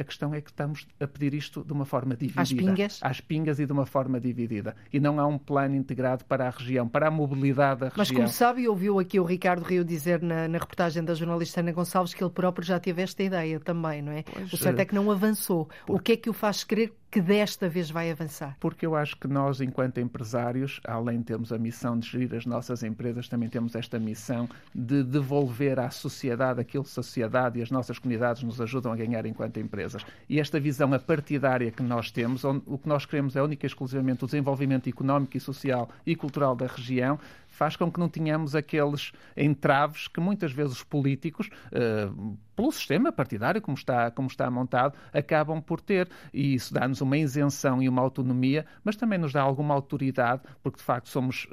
[0.00, 2.40] A questão é que estamos a pedir isto de uma forma dividida.
[2.40, 3.00] Às pingas?
[3.02, 4.74] Às pingas e de uma forma dividida.
[4.90, 8.24] E não há um plano integrado para a região, para a mobilidade da Mas região.
[8.24, 12.14] como sabe, ouviu aqui o Ricardo Rio dizer na, na reportagem da jornalista Ana Gonçalves
[12.14, 14.22] que ele próprio já teve esta ideia também, não é?
[14.22, 15.68] Pois, o certo eh, é que não avançou.
[15.86, 18.56] O que é que o faz crer que desta vez vai avançar?
[18.60, 22.46] Porque eu acho que nós, enquanto empresários, além de termos a missão de gerir as
[22.46, 27.62] nossas empresas, também temos esta missão de devolver à sociedade aquilo que a sociedade e
[27.62, 30.06] as nossas comunidades nos ajudam a ganhar enquanto empresas.
[30.28, 33.68] E esta visão apartidária que nós temos, onde o que nós queremos é única e
[33.68, 37.18] exclusivamente o desenvolvimento económico e social e cultural da região,
[37.60, 42.08] faz com que não tenhamos aqueles entraves que muitas vezes os políticos, eh,
[42.56, 46.08] pelo sistema partidário como está, como está montado, acabam por ter.
[46.32, 50.78] E isso dá-nos uma isenção e uma autonomia, mas também nos dá alguma autoridade, porque
[50.78, 51.46] de facto somos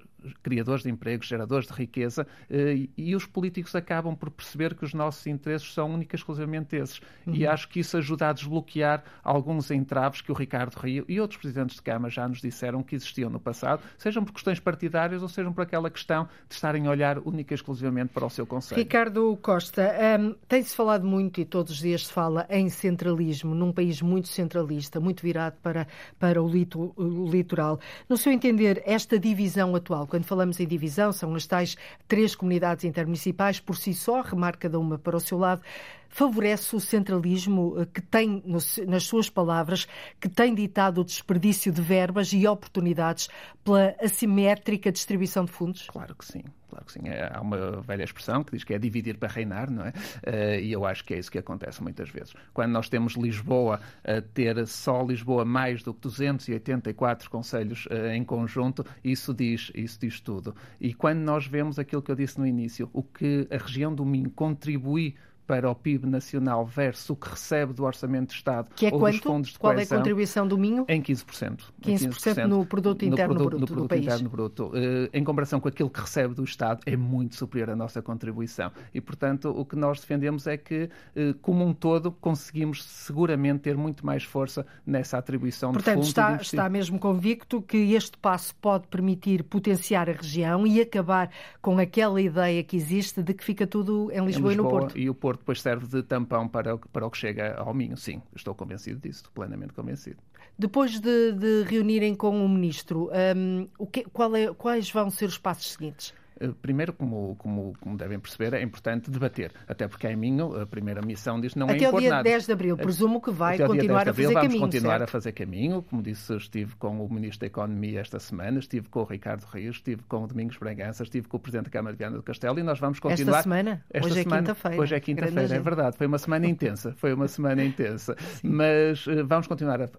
[0.44, 4.94] criadores de empregos, geradores de riqueza, eh, e os políticos acabam por perceber que os
[4.94, 7.00] nossos interesses são únicos exclusivamente esses.
[7.32, 7.52] E Uhum.
[7.52, 11.76] acho que isso ajuda a desbloquear alguns entraves que o Ricardo Rio e outros presidentes
[11.78, 15.54] de Câmara já nos disseram que existiam no passado, sejam por questões partidárias ou sejam
[15.54, 18.80] por aquela questão de estarem a olhar única e exclusivamente para o seu Conselho.
[18.80, 23.72] Ricardo Costa, hum, tem-se falado muito e todos os dias se fala em centralismo, num
[23.72, 25.88] país muito centralista, muito virado para,
[26.20, 27.80] para o, o litoral.
[28.08, 31.76] No seu entender, esta divisão atual, quando falamos em divisão, são as tais
[32.08, 35.62] três comunidades intermunicipais, por si só, remar cada uma para o seu lado,
[36.10, 38.44] favorece o centralismo eh, que tem,
[38.88, 39.88] nas suas palavras,
[40.20, 43.30] que tem ditado o desperdício de verbas e oportunidades
[43.64, 45.87] pela assimétrica distribuição de fundos?
[45.88, 46.44] Claro que sim.
[46.70, 47.08] Claro que sim.
[47.08, 49.94] É- há uma velha expressão que diz que é dividir para reinar, não é?
[50.24, 52.34] Eh, e eu acho que é isso que acontece muitas vezes.
[52.54, 58.24] Quando nós temos Lisboa a ter só Lisboa mais do que 284 conselhos eh, em
[58.24, 60.54] conjunto, isso diz, isso diz tudo.
[60.80, 64.06] E quando nós vemos aquilo que eu disse no início, o que a região do
[64.06, 65.16] Minho contribui
[65.48, 69.00] para o PIB nacional versus o que recebe do Orçamento de Estado que é ou
[69.00, 69.14] quanto?
[69.14, 70.86] dos fundos de Qual coesão, é a contribuição do Minho?
[70.90, 71.58] Em 15%.
[71.82, 74.06] 15%, 15% no produto interno no bruto no produto do país.
[74.06, 74.66] Interno bruto.
[74.68, 78.72] Uh, em comparação com aquilo que recebe do Estado, é muito superior a nossa contribuição.
[78.94, 83.78] E, portanto, o que nós defendemos é que, uh, como um todo, conseguimos seguramente ter
[83.78, 86.10] muito mais força nessa atribuição portanto, de fundos.
[86.10, 91.30] Está, está mesmo convicto que este passo pode permitir potenciar a região e acabar
[91.62, 94.70] com aquela ideia que existe de que fica tudo em Lisboa, em Lisboa e no
[94.70, 94.98] Porto.
[94.98, 97.98] E o Porto depois serve de tampão para o, para o que chega ao Minho.
[97.98, 100.18] Sim, estou convencido disso, plenamente convencido.
[100.58, 105.38] Depois de, de reunirem com o Ministro, um, o que, é, quais vão ser os
[105.38, 106.14] passos seguintes?
[106.40, 110.66] Eh, primeiro, como, como, como, devem perceber, é importante debater, até porque é minho, a
[110.66, 112.16] primeira missão diz não até é impor nada.
[112.16, 112.20] nada.
[112.22, 114.60] Até o dia 10 de Abril, presumo que vai até continuar a fazer vamos caminho,
[114.60, 115.04] Vamos continuar certo?
[115.04, 119.02] a fazer caminho, como disse, estive com o Ministro da Economia esta semana, estive com
[119.02, 122.00] o Ricardo Rios, estive com o Domingos Bragança, estive com o Presidente da Câmara de
[122.00, 123.38] Viana do Castelo e nós vamos continuar...
[123.38, 123.84] Esta semana?
[123.92, 124.82] Esta hoje semana, é quinta-feira.
[124.82, 125.98] Hoje é quinta-feira, é verdade.
[125.98, 128.16] Foi uma semana intensa, foi uma semana intensa.
[128.44, 129.90] Mas vamos continuar a,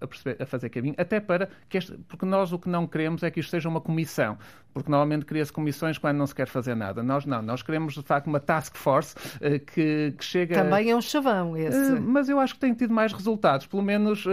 [0.41, 3.41] a, fazer caminho, até para que este, porque nós o que não queremos é que
[3.41, 4.39] isto seja uma comissão,
[4.73, 7.03] porque normalmente cria-se comissões quando não se quer fazer nada.
[7.03, 10.55] Nós não, nós queremos de facto uma task force uh, que, que, chega.
[10.55, 11.95] Também é um chavão esse.
[11.95, 13.67] Uh, mas eu acho que tem tido mais resultados.
[13.67, 14.25] Pelo menos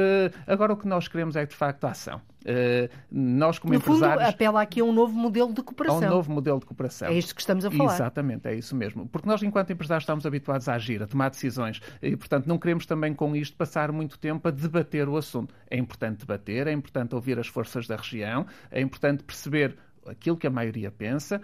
[0.45, 2.21] agora o que nós queremos é de facto a ação.
[2.45, 4.23] Uh, nós, como no empresários.
[4.23, 6.03] Fundo, apela aqui a um novo modelo de cooperação.
[6.03, 7.07] A um novo modelo de cooperação.
[7.07, 7.95] É isto que estamos a falar.
[7.95, 9.07] Exatamente, é isso mesmo.
[9.07, 12.85] Porque nós, enquanto empresários, estamos habituados a agir, a tomar decisões e, portanto, não queremos
[12.85, 15.55] também com isto passar muito tempo a debater o assunto.
[15.69, 20.45] É importante debater, é importante ouvir as forças da região, é importante perceber aquilo que
[20.45, 21.41] a maioria pensa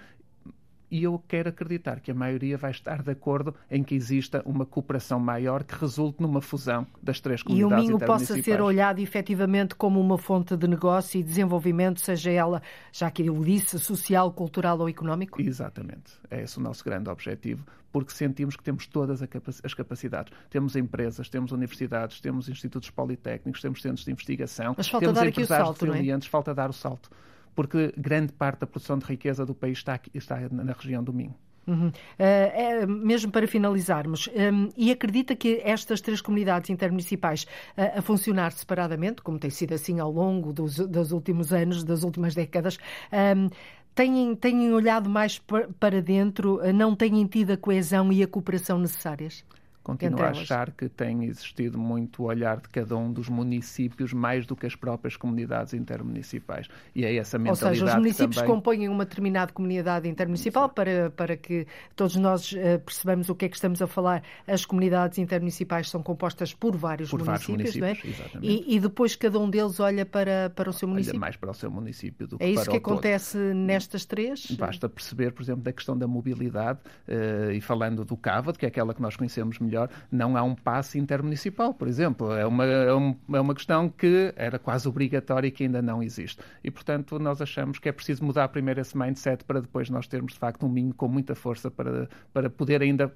[0.91, 4.65] e eu quero acreditar que a maioria vai estar de acordo em que exista uma
[4.65, 8.99] cooperação maior que resulte numa fusão das três comunidades E o Minho possa ser olhado
[8.99, 14.33] efetivamente como uma fonte de negócio e desenvolvimento, seja ela, já que eu disse, social,
[14.33, 15.41] cultural ou económico?
[15.41, 16.11] Exatamente.
[16.29, 19.21] É esse o nosso grande objetivo, porque sentimos que temos todas
[19.63, 20.33] as capacidades.
[20.49, 25.27] Temos empresas, temos universidades, temos institutos politécnicos, temos centros de investigação, Mas falta temos dar
[25.27, 26.21] aqui o empresários salto, não é?
[26.21, 27.09] falta dar o salto
[27.55, 31.13] porque grande parte da produção de riqueza do país está, aqui, está na região do
[31.13, 31.35] Minho.
[31.67, 31.87] Uhum.
[31.87, 37.43] Uh, é, mesmo para finalizarmos, um, e acredita que estas três comunidades intermunicipais
[37.77, 42.03] uh, a funcionar separadamente, como tem sido assim ao longo dos, dos últimos anos, das
[42.03, 42.77] últimas décadas,
[43.13, 43.47] um,
[43.93, 45.39] têm, têm olhado mais
[45.79, 49.45] para dentro, uh, não têm tido a coesão e a cooperação necessárias?
[49.83, 54.45] Continuo a achar que tem existido muito o olhar de cada um dos municípios mais
[54.45, 56.67] do que as próprias comunidades intermunicipais.
[56.93, 58.51] E é essa mentalidade Ou seja, os municípios também...
[58.51, 61.65] compõem uma determinada comunidade intermunicipal para, para que
[61.95, 64.21] todos nós uh, percebamos o que é que estamos a falar.
[64.45, 68.45] As comunidades intermunicipais são compostas por vários por municípios, vários municípios não é?
[68.45, 71.17] E, e, depois cada um deles olha para, para o seu município.
[71.17, 72.93] Olha mais para o seu município do que É isso para que o todo.
[72.93, 74.45] acontece nestas três?
[74.51, 78.67] Basta perceber, por exemplo, da questão da mobilidade uh, e falando do CAVAD, que é
[78.67, 79.70] aquela que nós conhecemos melhor,
[80.11, 82.31] não há um passe intermunicipal, por exemplo.
[82.33, 86.01] É uma, é, um, é uma questão que era quase obrigatória e que ainda não
[86.01, 86.41] existe.
[86.63, 90.33] E, portanto, nós achamos que é preciso mudar primeiro esse mindset para depois nós termos,
[90.33, 93.13] de facto, um Minho com muita força para, para poder ainda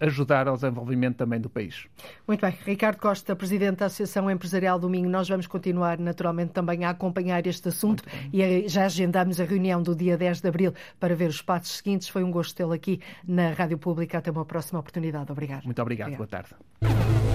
[0.00, 1.86] ajudar ao desenvolvimento também do país.
[2.26, 2.54] Muito bem.
[2.64, 7.46] Ricardo Costa, Presidente da Associação Empresarial do Minho, nós vamos continuar naturalmente também a acompanhar
[7.46, 11.42] este assunto e já agendamos a reunião do dia 10 de Abril para ver os
[11.42, 12.08] passos seguintes.
[12.08, 14.18] Foi um gosto tê-lo aqui na Rádio Pública.
[14.18, 15.30] Até uma próxima oportunidade.
[15.30, 15.64] Obrigado.
[15.64, 16.12] Muito obrigado.
[16.14, 16.18] obrigado.
[16.18, 17.31] Boa tarde.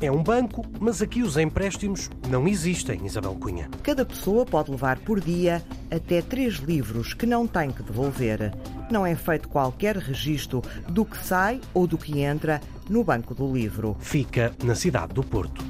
[0.00, 3.70] É um banco, mas aqui os empréstimos não existem, Isabel Cunha.
[3.82, 8.52] Cada pessoa pode levar por dia até três livros que não tem que devolver.
[8.90, 13.50] Não é feito qualquer registro do que sai ou do que entra no Banco do
[13.50, 13.96] Livro.
[13.98, 15.64] Fica na cidade do Porto.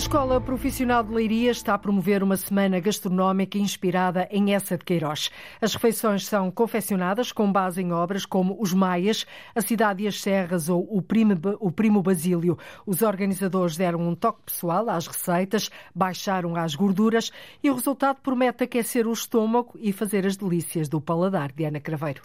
[0.00, 4.82] A Escola Profissional de Leiria está a promover uma semana gastronómica inspirada em essa de
[4.82, 5.30] Queiroz.
[5.60, 10.22] As refeições são confeccionadas com base em obras como Os Maias, A Cidade e as
[10.22, 12.58] Serras ou O Primo, o Primo Basílio.
[12.86, 17.30] Os organizadores deram um toque pessoal às receitas, baixaram as gorduras
[17.62, 21.78] e o resultado promete aquecer o estômago e fazer as delícias do paladar de Ana
[21.78, 22.22] Craveiro.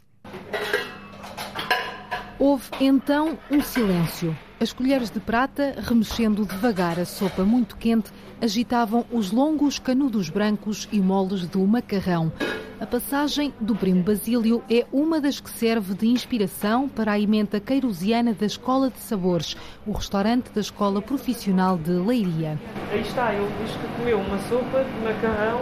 [2.39, 4.33] Houve então um silêncio.
[4.57, 8.09] As colheres de prata, remexendo devagar a sopa muito quente,
[8.41, 12.31] agitavam os longos canudos brancos e moles do macarrão.
[12.79, 17.59] A passagem do Primo Basílio é uma das que serve de inspiração para a emenda
[17.59, 22.57] queirosiana da Escola de Sabores, o restaurante da Escola Profissional de Leiria.
[22.91, 25.59] Aí está, ele diz que comeu uma sopa de macarrão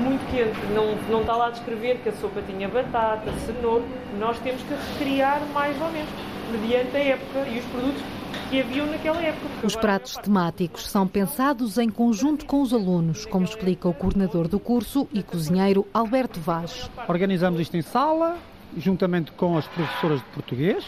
[0.00, 0.58] muito quente.
[0.74, 3.84] Não, não está lá a descrever que a sopa tinha batata, cenoura.
[4.18, 6.29] Nós temos que recriar mais ou menos.
[6.50, 8.02] Mediante a época e os produtos
[8.50, 9.46] que haviam naquela época.
[9.64, 14.58] Os pratos temáticos são pensados em conjunto com os alunos, como explica o coordenador do
[14.58, 16.90] curso e cozinheiro Alberto Vaz.
[17.08, 18.36] Organizamos isto em sala,
[18.76, 20.84] juntamente com as professoras de português.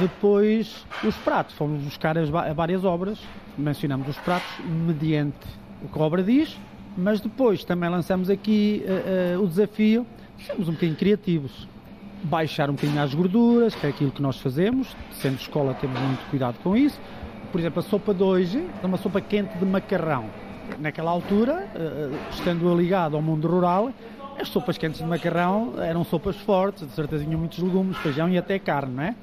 [0.00, 1.54] Depois, os pratos.
[1.54, 3.18] Fomos buscar as várias obras,
[3.56, 5.46] mencionamos os pratos mediante
[5.82, 6.58] o que a obra diz,
[6.96, 10.06] mas depois também lançamos aqui uh, uh, o desafio,
[10.44, 11.66] sermos um bocadinho criativos
[12.22, 14.88] baixar um bocadinho as gorduras, que é aquilo que nós fazemos.
[15.12, 17.00] Sendo escola, temos muito cuidado com isso.
[17.50, 20.26] Por exemplo, a sopa de hoje é uma sopa quente de macarrão.
[20.78, 23.92] Naquela altura, eh, estando ligado ao mundo rural,
[24.38, 28.38] as sopas quentes de macarrão eram sopas fortes, de certeza tinham muitos legumes, feijão e
[28.38, 29.14] até carne, não é?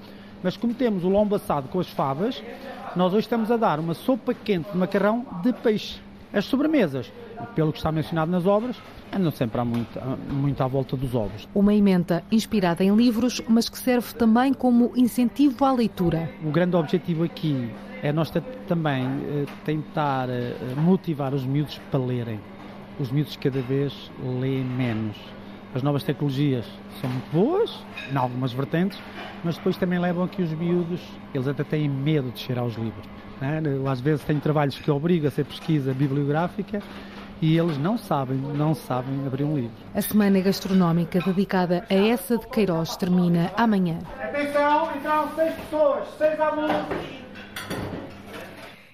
[0.43, 2.43] Mas como temos o lombo assado com as favas,
[2.95, 6.06] nós hoje estamos a dar uma sopa quente de macarrão de peixe.
[6.33, 7.11] As sobremesas,
[7.55, 8.75] pelo que está mencionado nas obras,
[9.13, 9.99] andam sempre muito,
[10.29, 11.47] muito à volta dos ovos.
[11.55, 16.29] Uma emenda inspirada em livros, mas que serve também como incentivo à leitura.
[16.43, 17.69] O grande objetivo aqui
[18.03, 18.31] é nós
[18.67, 22.39] também eh, tentar eh, motivar os miúdos para lerem.
[22.99, 24.11] Os miúdos cada vez
[24.41, 25.17] leem menos.
[25.73, 26.65] As novas tecnologias
[27.01, 28.99] são muito boas, em algumas vertentes,
[29.43, 31.01] mas depois também levam a que os miúdos,
[31.33, 33.05] eles até têm medo de cheirar os livros.
[33.41, 33.61] Né?
[33.65, 36.81] Eu, às vezes tenho trabalhos que obrigam a ser pesquisa bibliográfica
[37.41, 39.71] e eles não sabem, não sabem abrir um livro.
[39.93, 43.99] A semana gastronómica dedicada a essa de Queiroz termina amanhã.
[44.19, 47.16] Atenção, então seis pessoas, seis alunos.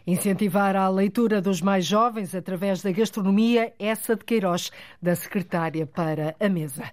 [0.05, 4.69] Incentivar a leitura dos mais jovens através da gastronomia, essa de Queiroz,
[5.01, 6.83] da secretária para a mesa.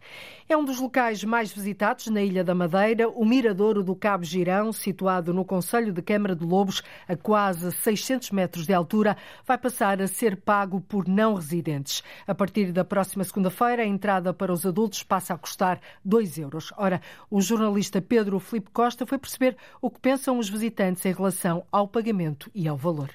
[0.48, 4.72] É um dos locais mais visitados na Ilha da Madeira, o Miradouro do Cabo Girão,
[4.72, 10.00] situado no Conselho de Câmara de Lobos, a quase 600 metros de altura, vai passar
[10.00, 12.04] a ser pago por não residentes.
[12.28, 16.72] A partir da próxima segunda-feira, a entrada para os adultos passa a custar 2 euros.
[16.76, 21.64] Ora, o jornalista Pedro Filipe Costa foi perceber o que pensam os visitantes em relação
[21.72, 23.09] ao pagamento e ao valor.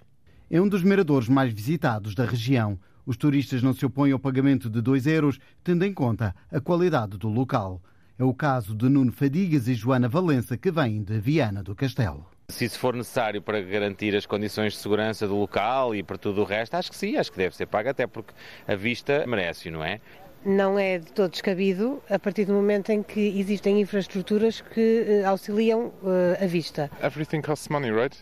[0.50, 2.80] É um dos miradores mais visitados da região.
[3.04, 7.18] Os turistas não se opõem ao pagamento de 2 euros, tendo em conta a qualidade
[7.18, 7.82] do local.
[8.18, 12.28] É o caso de Nuno Fadigas e Joana Valença, que vêm de Viana do Castelo.
[12.48, 16.42] Se isso for necessário para garantir as condições de segurança do local e para tudo
[16.42, 18.32] o resto, acho que sim, acho que deve ser pago, até porque
[18.68, 20.00] a vista merece, não é?
[20.46, 25.28] Não é de todo descabido a partir do momento em que existem infraestruturas que uh,
[25.28, 26.92] auxiliam uh, a vista.
[27.02, 28.16] Everything costs money, right?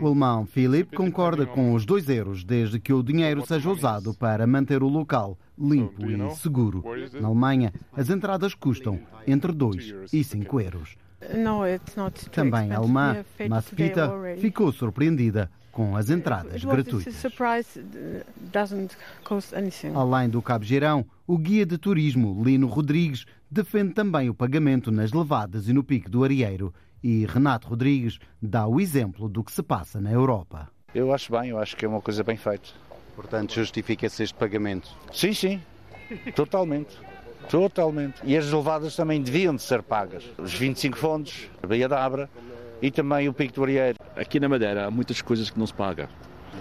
[0.00, 4.46] O alemão Philip concorda com os 2 euros, desde que o dinheiro seja usado para
[4.46, 6.82] manter o local limpo e seguro.
[7.20, 10.96] Na Alemanha, as entradas custam entre 2 e 5 euros.
[12.32, 17.22] Também a alemã Maspita ficou surpreendida com as entradas gratuitas.
[19.94, 25.12] Além do Cabo Geirão, o guia de turismo Lino Rodrigues defende também o pagamento nas
[25.12, 26.72] levadas e no pico do Arieiro
[27.02, 30.68] e Renato Rodrigues dá o exemplo do que se passa na Europa.
[30.94, 32.68] Eu acho bem, eu acho que é uma coisa bem feita.
[33.14, 34.88] Portanto, justifica-se este pagamento?
[35.12, 35.60] Sim, sim,
[36.34, 36.96] totalmente.
[37.48, 38.20] Totalmente.
[38.24, 40.24] E as levadas também deviam de ser pagas.
[40.38, 42.28] Os 25 fondos, a Baía da Abra
[42.80, 43.98] e também o Pico do Arieiro.
[44.16, 46.08] Aqui na Madeira há muitas coisas que não se paga.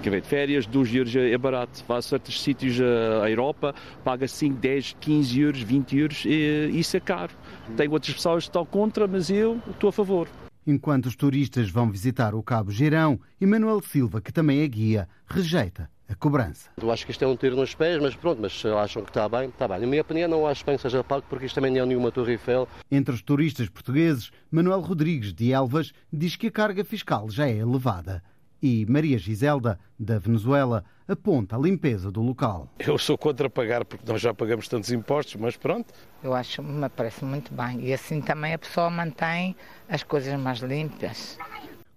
[0.02, 1.84] Quer ver, férias, 2 euros é barato.
[1.88, 6.96] Vai a certos sítios à Europa, paga 5, 10, 15 euros, 20 euros e isso
[6.96, 7.34] é caro.
[7.76, 10.28] Tem outras pessoas que estão contra, mas eu estou a favor.
[10.66, 15.90] Enquanto os turistas vão visitar o Cabo Girão, Emanuel Silva, que também é guia, rejeita
[16.08, 16.70] a cobrança.
[16.82, 19.28] Eu acho que isto é um tiro nos pés, mas pronto, mas acham que está
[19.28, 19.80] bem, está bem.
[19.80, 22.12] Na minha opinião, não acho bem que seja pago, porque isto também não é nenhuma
[22.12, 22.68] Torre Eiffel.
[22.90, 27.58] Entre os turistas portugueses, Manuel Rodrigues de Elvas diz que a carga fiscal já é
[27.58, 28.24] elevada
[28.62, 32.68] e Maria Giselda, da Venezuela, aponta a limpeza do local.
[32.80, 35.94] Eu sou contra pagar porque nós já pagamos tantos impostos, mas pronto.
[36.24, 37.86] Eu acho, me parece muito bem.
[37.86, 39.56] E assim também a pessoa mantém
[39.88, 41.38] as coisas mais limpas.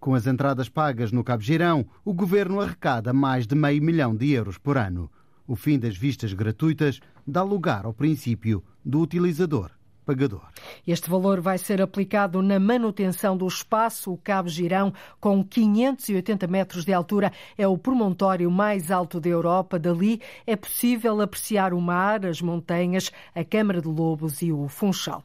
[0.00, 4.32] Com as entradas pagas no Cabo Girão, o governo arrecada mais de meio milhão de
[4.32, 5.10] euros por ano.
[5.46, 9.70] O fim das vistas gratuitas dá lugar ao princípio do utilizador
[10.04, 10.42] pagador.
[10.86, 14.12] Este valor vai ser aplicado na manutenção do espaço.
[14.12, 19.78] O Cabo Girão, com 580 metros de altura, é o promontório mais alto da Europa.
[19.78, 25.22] Dali é possível apreciar o mar, as montanhas, a Câmara de Lobos e o Funchal.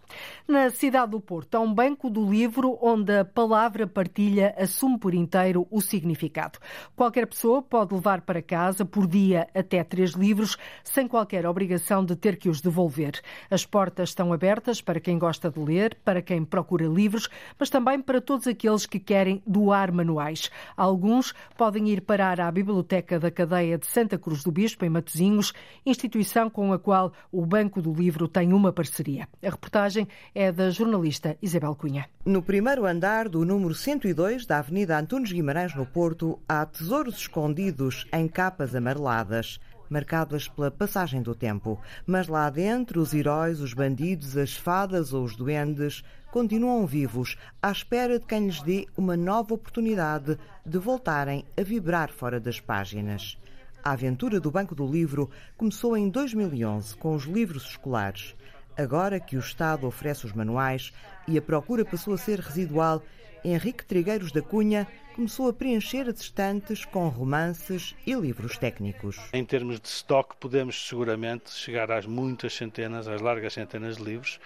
[0.48, 5.14] Na cidade do Porto há um banco do livro onde a palavra partilha assume por
[5.14, 6.60] inteiro o significado.
[6.96, 12.16] Qualquer pessoa pode levar para casa por dia até três livros, sem qualquer obrigação de
[12.16, 13.20] ter que os devolver.
[13.50, 18.02] As portas estão abertas para quem gosta de ler, para quem procura livros, mas também
[18.02, 20.52] para todos aqueles que querem doar manuais.
[20.76, 25.54] Alguns podem ir parar à Biblioteca da Cadeia de Santa Cruz do Bispo, em Matosinhos,
[25.86, 29.28] instituição com a qual o Banco do Livro tem uma parceria.
[29.42, 30.06] A reportagem
[30.36, 32.10] é da jornalista Isabel Cunha.
[32.26, 38.06] No primeiro andar do número 102 da Avenida Antunes Guimarães, no Porto, há tesouros escondidos
[38.12, 39.60] em capas amareladas
[39.90, 41.80] marcadas pela passagem do tempo.
[42.06, 47.72] Mas lá dentro, os heróis, os bandidos, as fadas ou os duendes continuam vivos, à
[47.72, 53.38] espera de quem lhes dê uma nova oportunidade de voltarem a vibrar fora das páginas.
[53.84, 58.36] A aventura do Banco do Livro começou em 2011 com os livros escolares.
[58.78, 60.92] Agora que o Estado oferece os manuais
[61.28, 63.02] e a procura passou a ser residual,
[63.50, 64.86] Henrique Trigueiros da Cunha
[65.16, 69.18] começou a preencher as estantes com romances e livros técnicos.
[69.32, 74.38] Em termos de estoque, podemos seguramente chegar às muitas centenas, às largas centenas de livros,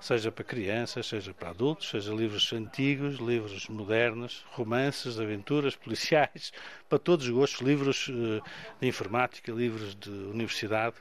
[0.00, 6.52] seja para crianças, seja para adultos, seja livros antigos, livros modernos, romances, aventuras, policiais,
[6.88, 8.42] para todos os gostos, livros eh,
[8.80, 10.96] de informática, livros de universidade.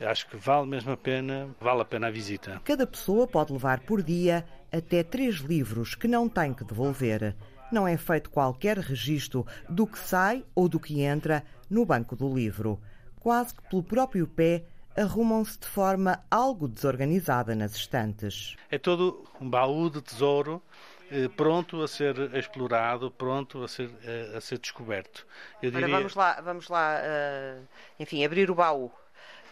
[0.00, 2.60] Acho que vale mesmo a pena, vale a pena a visita.
[2.64, 7.36] Cada pessoa pode levar por dia até três livros que não tem que devolver
[7.70, 12.32] não é feito qualquer registro do que sai ou do que entra no banco do
[12.32, 12.80] livro.
[13.20, 14.64] Quase que pelo próprio pé,
[14.96, 18.56] arrumam-se de forma algo desorganizada nas estantes.
[18.70, 20.62] É todo um baú de tesouro
[21.10, 25.26] eh, pronto a ser explorado, pronto a ser, eh, a ser descoberto.
[25.62, 25.86] Eu diria...
[25.86, 27.66] Ora, vamos lá, vamos lá uh,
[27.98, 28.90] enfim, abrir o baú.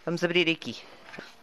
[0.05, 0.77] Vamos abrir aqui.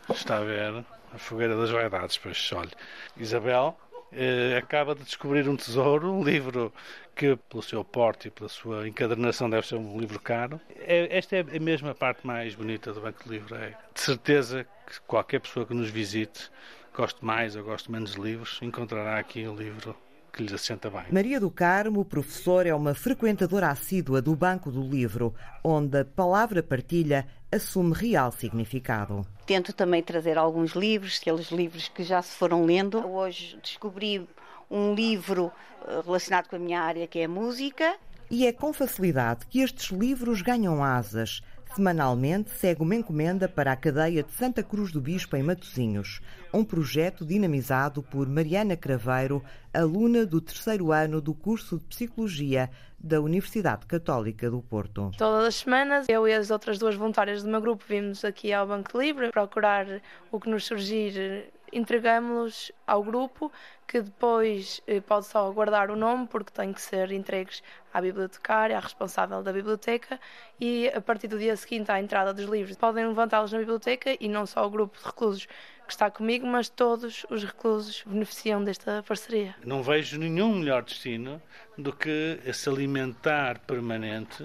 [0.09, 2.71] Está a ver a fogueira das vaidades, pois olha.
[3.17, 3.79] Isabel,
[4.13, 6.73] eh, acaba de descobrir um tesouro, um livro
[7.15, 10.61] que, pelo seu porte e pela sua encadernação, deve ser um livro caro.
[10.79, 13.55] É, esta é a mesma parte mais bonita do Banco do Livro.
[13.55, 16.51] É de certeza que qualquer pessoa que nos visite,
[16.95, 19.97] goste mais ou goste menos de livros, encontrará aqui um livro
[20.37, 21.05] que lhes assenta bem.
[21.11, 25.35] Maria do Carmo, professora, é uma frequentadora assídua do Banco do Livro,
[25.65, 29.27] onde a palavra partilha assume real significado.
[29.47, 32.99] Tento também trazer alguns livros, aqueles livros que já se foram lendo.
[33.07, 34.29] Hoje descobri
[34.71, 35.51] um livro
[35.89, 37.97] eh, relacionado com a minha área, que é a música.
[38.31, 41.41] E é com facilidade que estes livros ganham asas.
[41.75, 46.21] Semanalmente segue uma encomenda para a cadeia de Santa Cruz do Bispo em Matosinhos,
[46.53, 49.43] um projeto dinamizado por Mariana Craveiro,
[49.75, 55.11] aluna do terceiro ano do curso de Psicologia da Universidade Católica do Porto.
[55.19, 58.67] Todas as semanas, eu e as outras duas voluntárias do meu grupo vimos aqui ao
[58.67, 59.87] Banco Livre procurar
[60.33, 63.51] o que nos surgir entregamos-los ao grupo
[63.87, 67.63] que depois eh, pode só guardar o nome porque tem que ser entregues
[67.93, 70.19] à bibliotecária, à responsável da biblioteca
[70.61, 74.29] e a partir do dia seguinte à entrada dos livros podem levantá-los na biblioteca e
[74.29, 79.05] não só o grupo de reclusos que está comigo, mas todos os reclusos beneficiam desta
[79.07, 79.55] parceria.
[79.65, 81.41] Não vejo nenhum melhor destino
[81.79, 84.45] do que esse alimentar permanente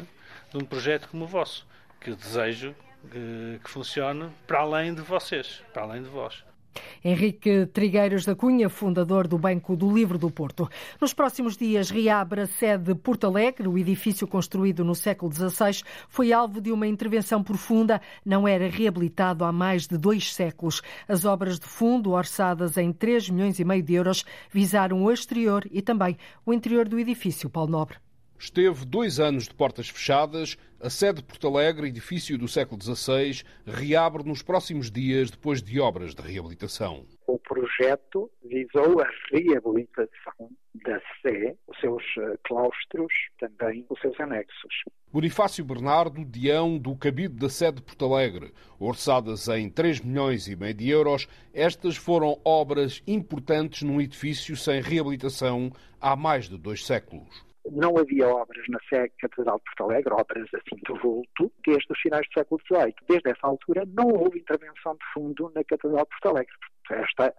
[0.52, 1.66] de um projeto como o vosso,
[2.00, 2.76] que eu desejo
[3.10, 6.44] que, eh, que funcione para além de vocês, para além de vós.
[7.04, 10.70] Henrique Trigueiros da Cunha, fundador do Banco do Livro do Porto.
[11.00, 13.68] Nos próximos dias reabre a sede de Porto Alegre.
[13.68, 18.02] O edifício construído no século XVI foi alvo de uma intervenção profunda.
[18.26, 20.82] Não era reabilitado há mais de dois séculos.
[21.08, 25.68] As obras de fundo, orçadas em 3 milhões e meio de euros, visaram o exterior
[25.72, 27.50] e também o interior do edifício.
[27.50, 28.11] Paulo Nobre.
[28.42, 30.58] Esteve dois anos de portas fechadas.
[30.80, 35.80] A sede de Porto Alegre, edifício do século XVI, reabre nos próximos dias depois de
[35.80, 37.06] obras de reabilitação.
[37.28, 40.50] O projeto visou a reabilitação
[40.84, 44.74] da Sé, os seus eh, claustros, também os seus anexos.
[45.14, 48.52] Bonifácio Bernardo, Dião do Cabido da sede de Porto Alegre.
[48.80, 54.82] Orçadas em 3 milhões e meio de euros, estas foram obras importantes num edifício sem
[54.82, 58.80] reabilitação há mais de dois séculos não havia obras na
[59.20, 62.96] Catedral de Porto Alegre, obras assim do vulto, desde os finais do século XVIII.
[63.08, 66.56] Desde essa altura não houve intervenção de fundo na Catedral de Porto Alegre.
[66.90, 67.34] Esta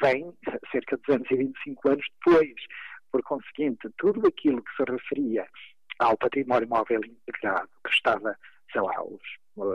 [0.00, 0.32] vem
[0.70, 2.54] cerca de 225 anos depois.
[3.10, 5.46] Por conseguinte, tudo aquilo que se referia
[6.00, 8.36] ao património móvel integrado, que estava,
[8.72, 9.22] sei lá, os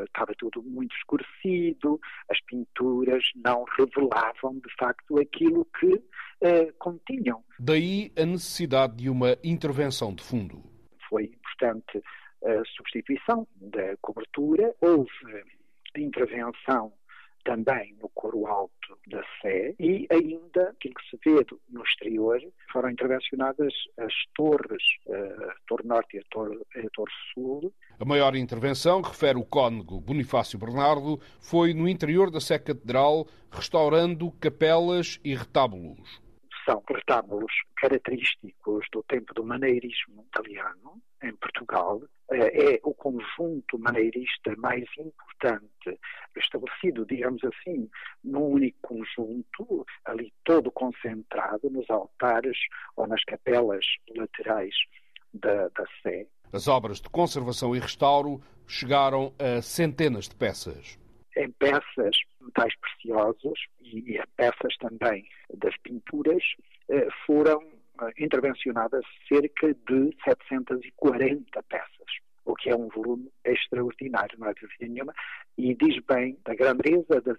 [0.05, 1.99] estava tudo muito escurecido,
[2.29, 6.01] as pinturas não revelavam de facto aquilo que
[6.41, 7.43] eh, continham.
[7.59, 10.63] Daí a necessidade de uma intervenção de fundo.
[11.09, 12.01] Foi importante
[12.43, 15.09] a substituição da cobertura, houve
[15.97, 16.93] intervenção
[17.43, 22.39] também no coro alto da Sé e ainda, aquilo que se vê no exterior,
[22.71, 27.73] foram intervencionadas as torres, a Torre Norte e a Torre, a Torre Sul.
[27.99, 34.31] A maior intervenção, refere o cônego Bonifácio Bernardo, foi no interior da Sé Catedral, restaurando
[34.33, 36.21] capelas e retábulos
[36.69, 41.99] são retábulos característicos do tempo do maneirismo italiano em Portugal.
[42.31, 45.99] É o conjunto maneirista mais importante
[46.37, 47.89] estabelecido, digamos assim,
[48.23, 52.57] num único conjunto, ali todo concentrado nos altares
[52.95, 54.75] ou nas capelas laterais
[55.33, 56.27] da, da Sé.
[56.53, 60.99] As obras de conservação e restauro chegaram a centenas de peças
[61.39, 66.43] em peças metais preciosos e peças também das pinturas
[66.89, 67.61] eh, foram
[68.17, 71.89] intervencionadas cerca de 740 peças,
[72.45, 75.13] o que é um volume extraordinário, não é dúvida nenhuma,
[75.57, 77.37] e diz bem da grandeza das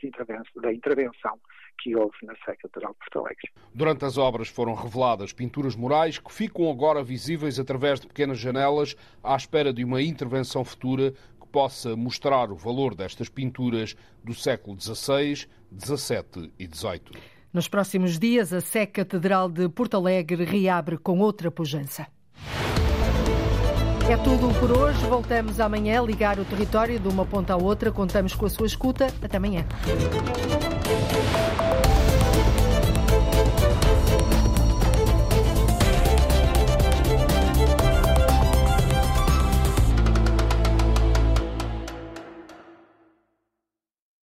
[0.56, 1.38] da intervenção
[1.78, 3.50] que houve na Catedral de Porto Alegre.
[3.74, 8.94] Durante as obras foram reveladas pinturas murais que ficam agora visíveis através de pequenas janelas
[9.22, 11.14] à espera de uma intervenção futura
[11.50, 15.46] possa mostrar o valor destas pinturas do século XVI,
[15.78, 17.39] XVII e XVIII.
[17.52, 22.06] Nos próximos dias, a Sé Catedral de Porto Alegre reabre com outra pujança.
[24.08, 25.04] É tudo por hoje.
[25.06, 27.90] Voltamos amanhã a ligar o território de uma ponta à outra.
[27.90, 29.08] Contamos com a sua escuta.
[29.20, 29.66] Até amanhã.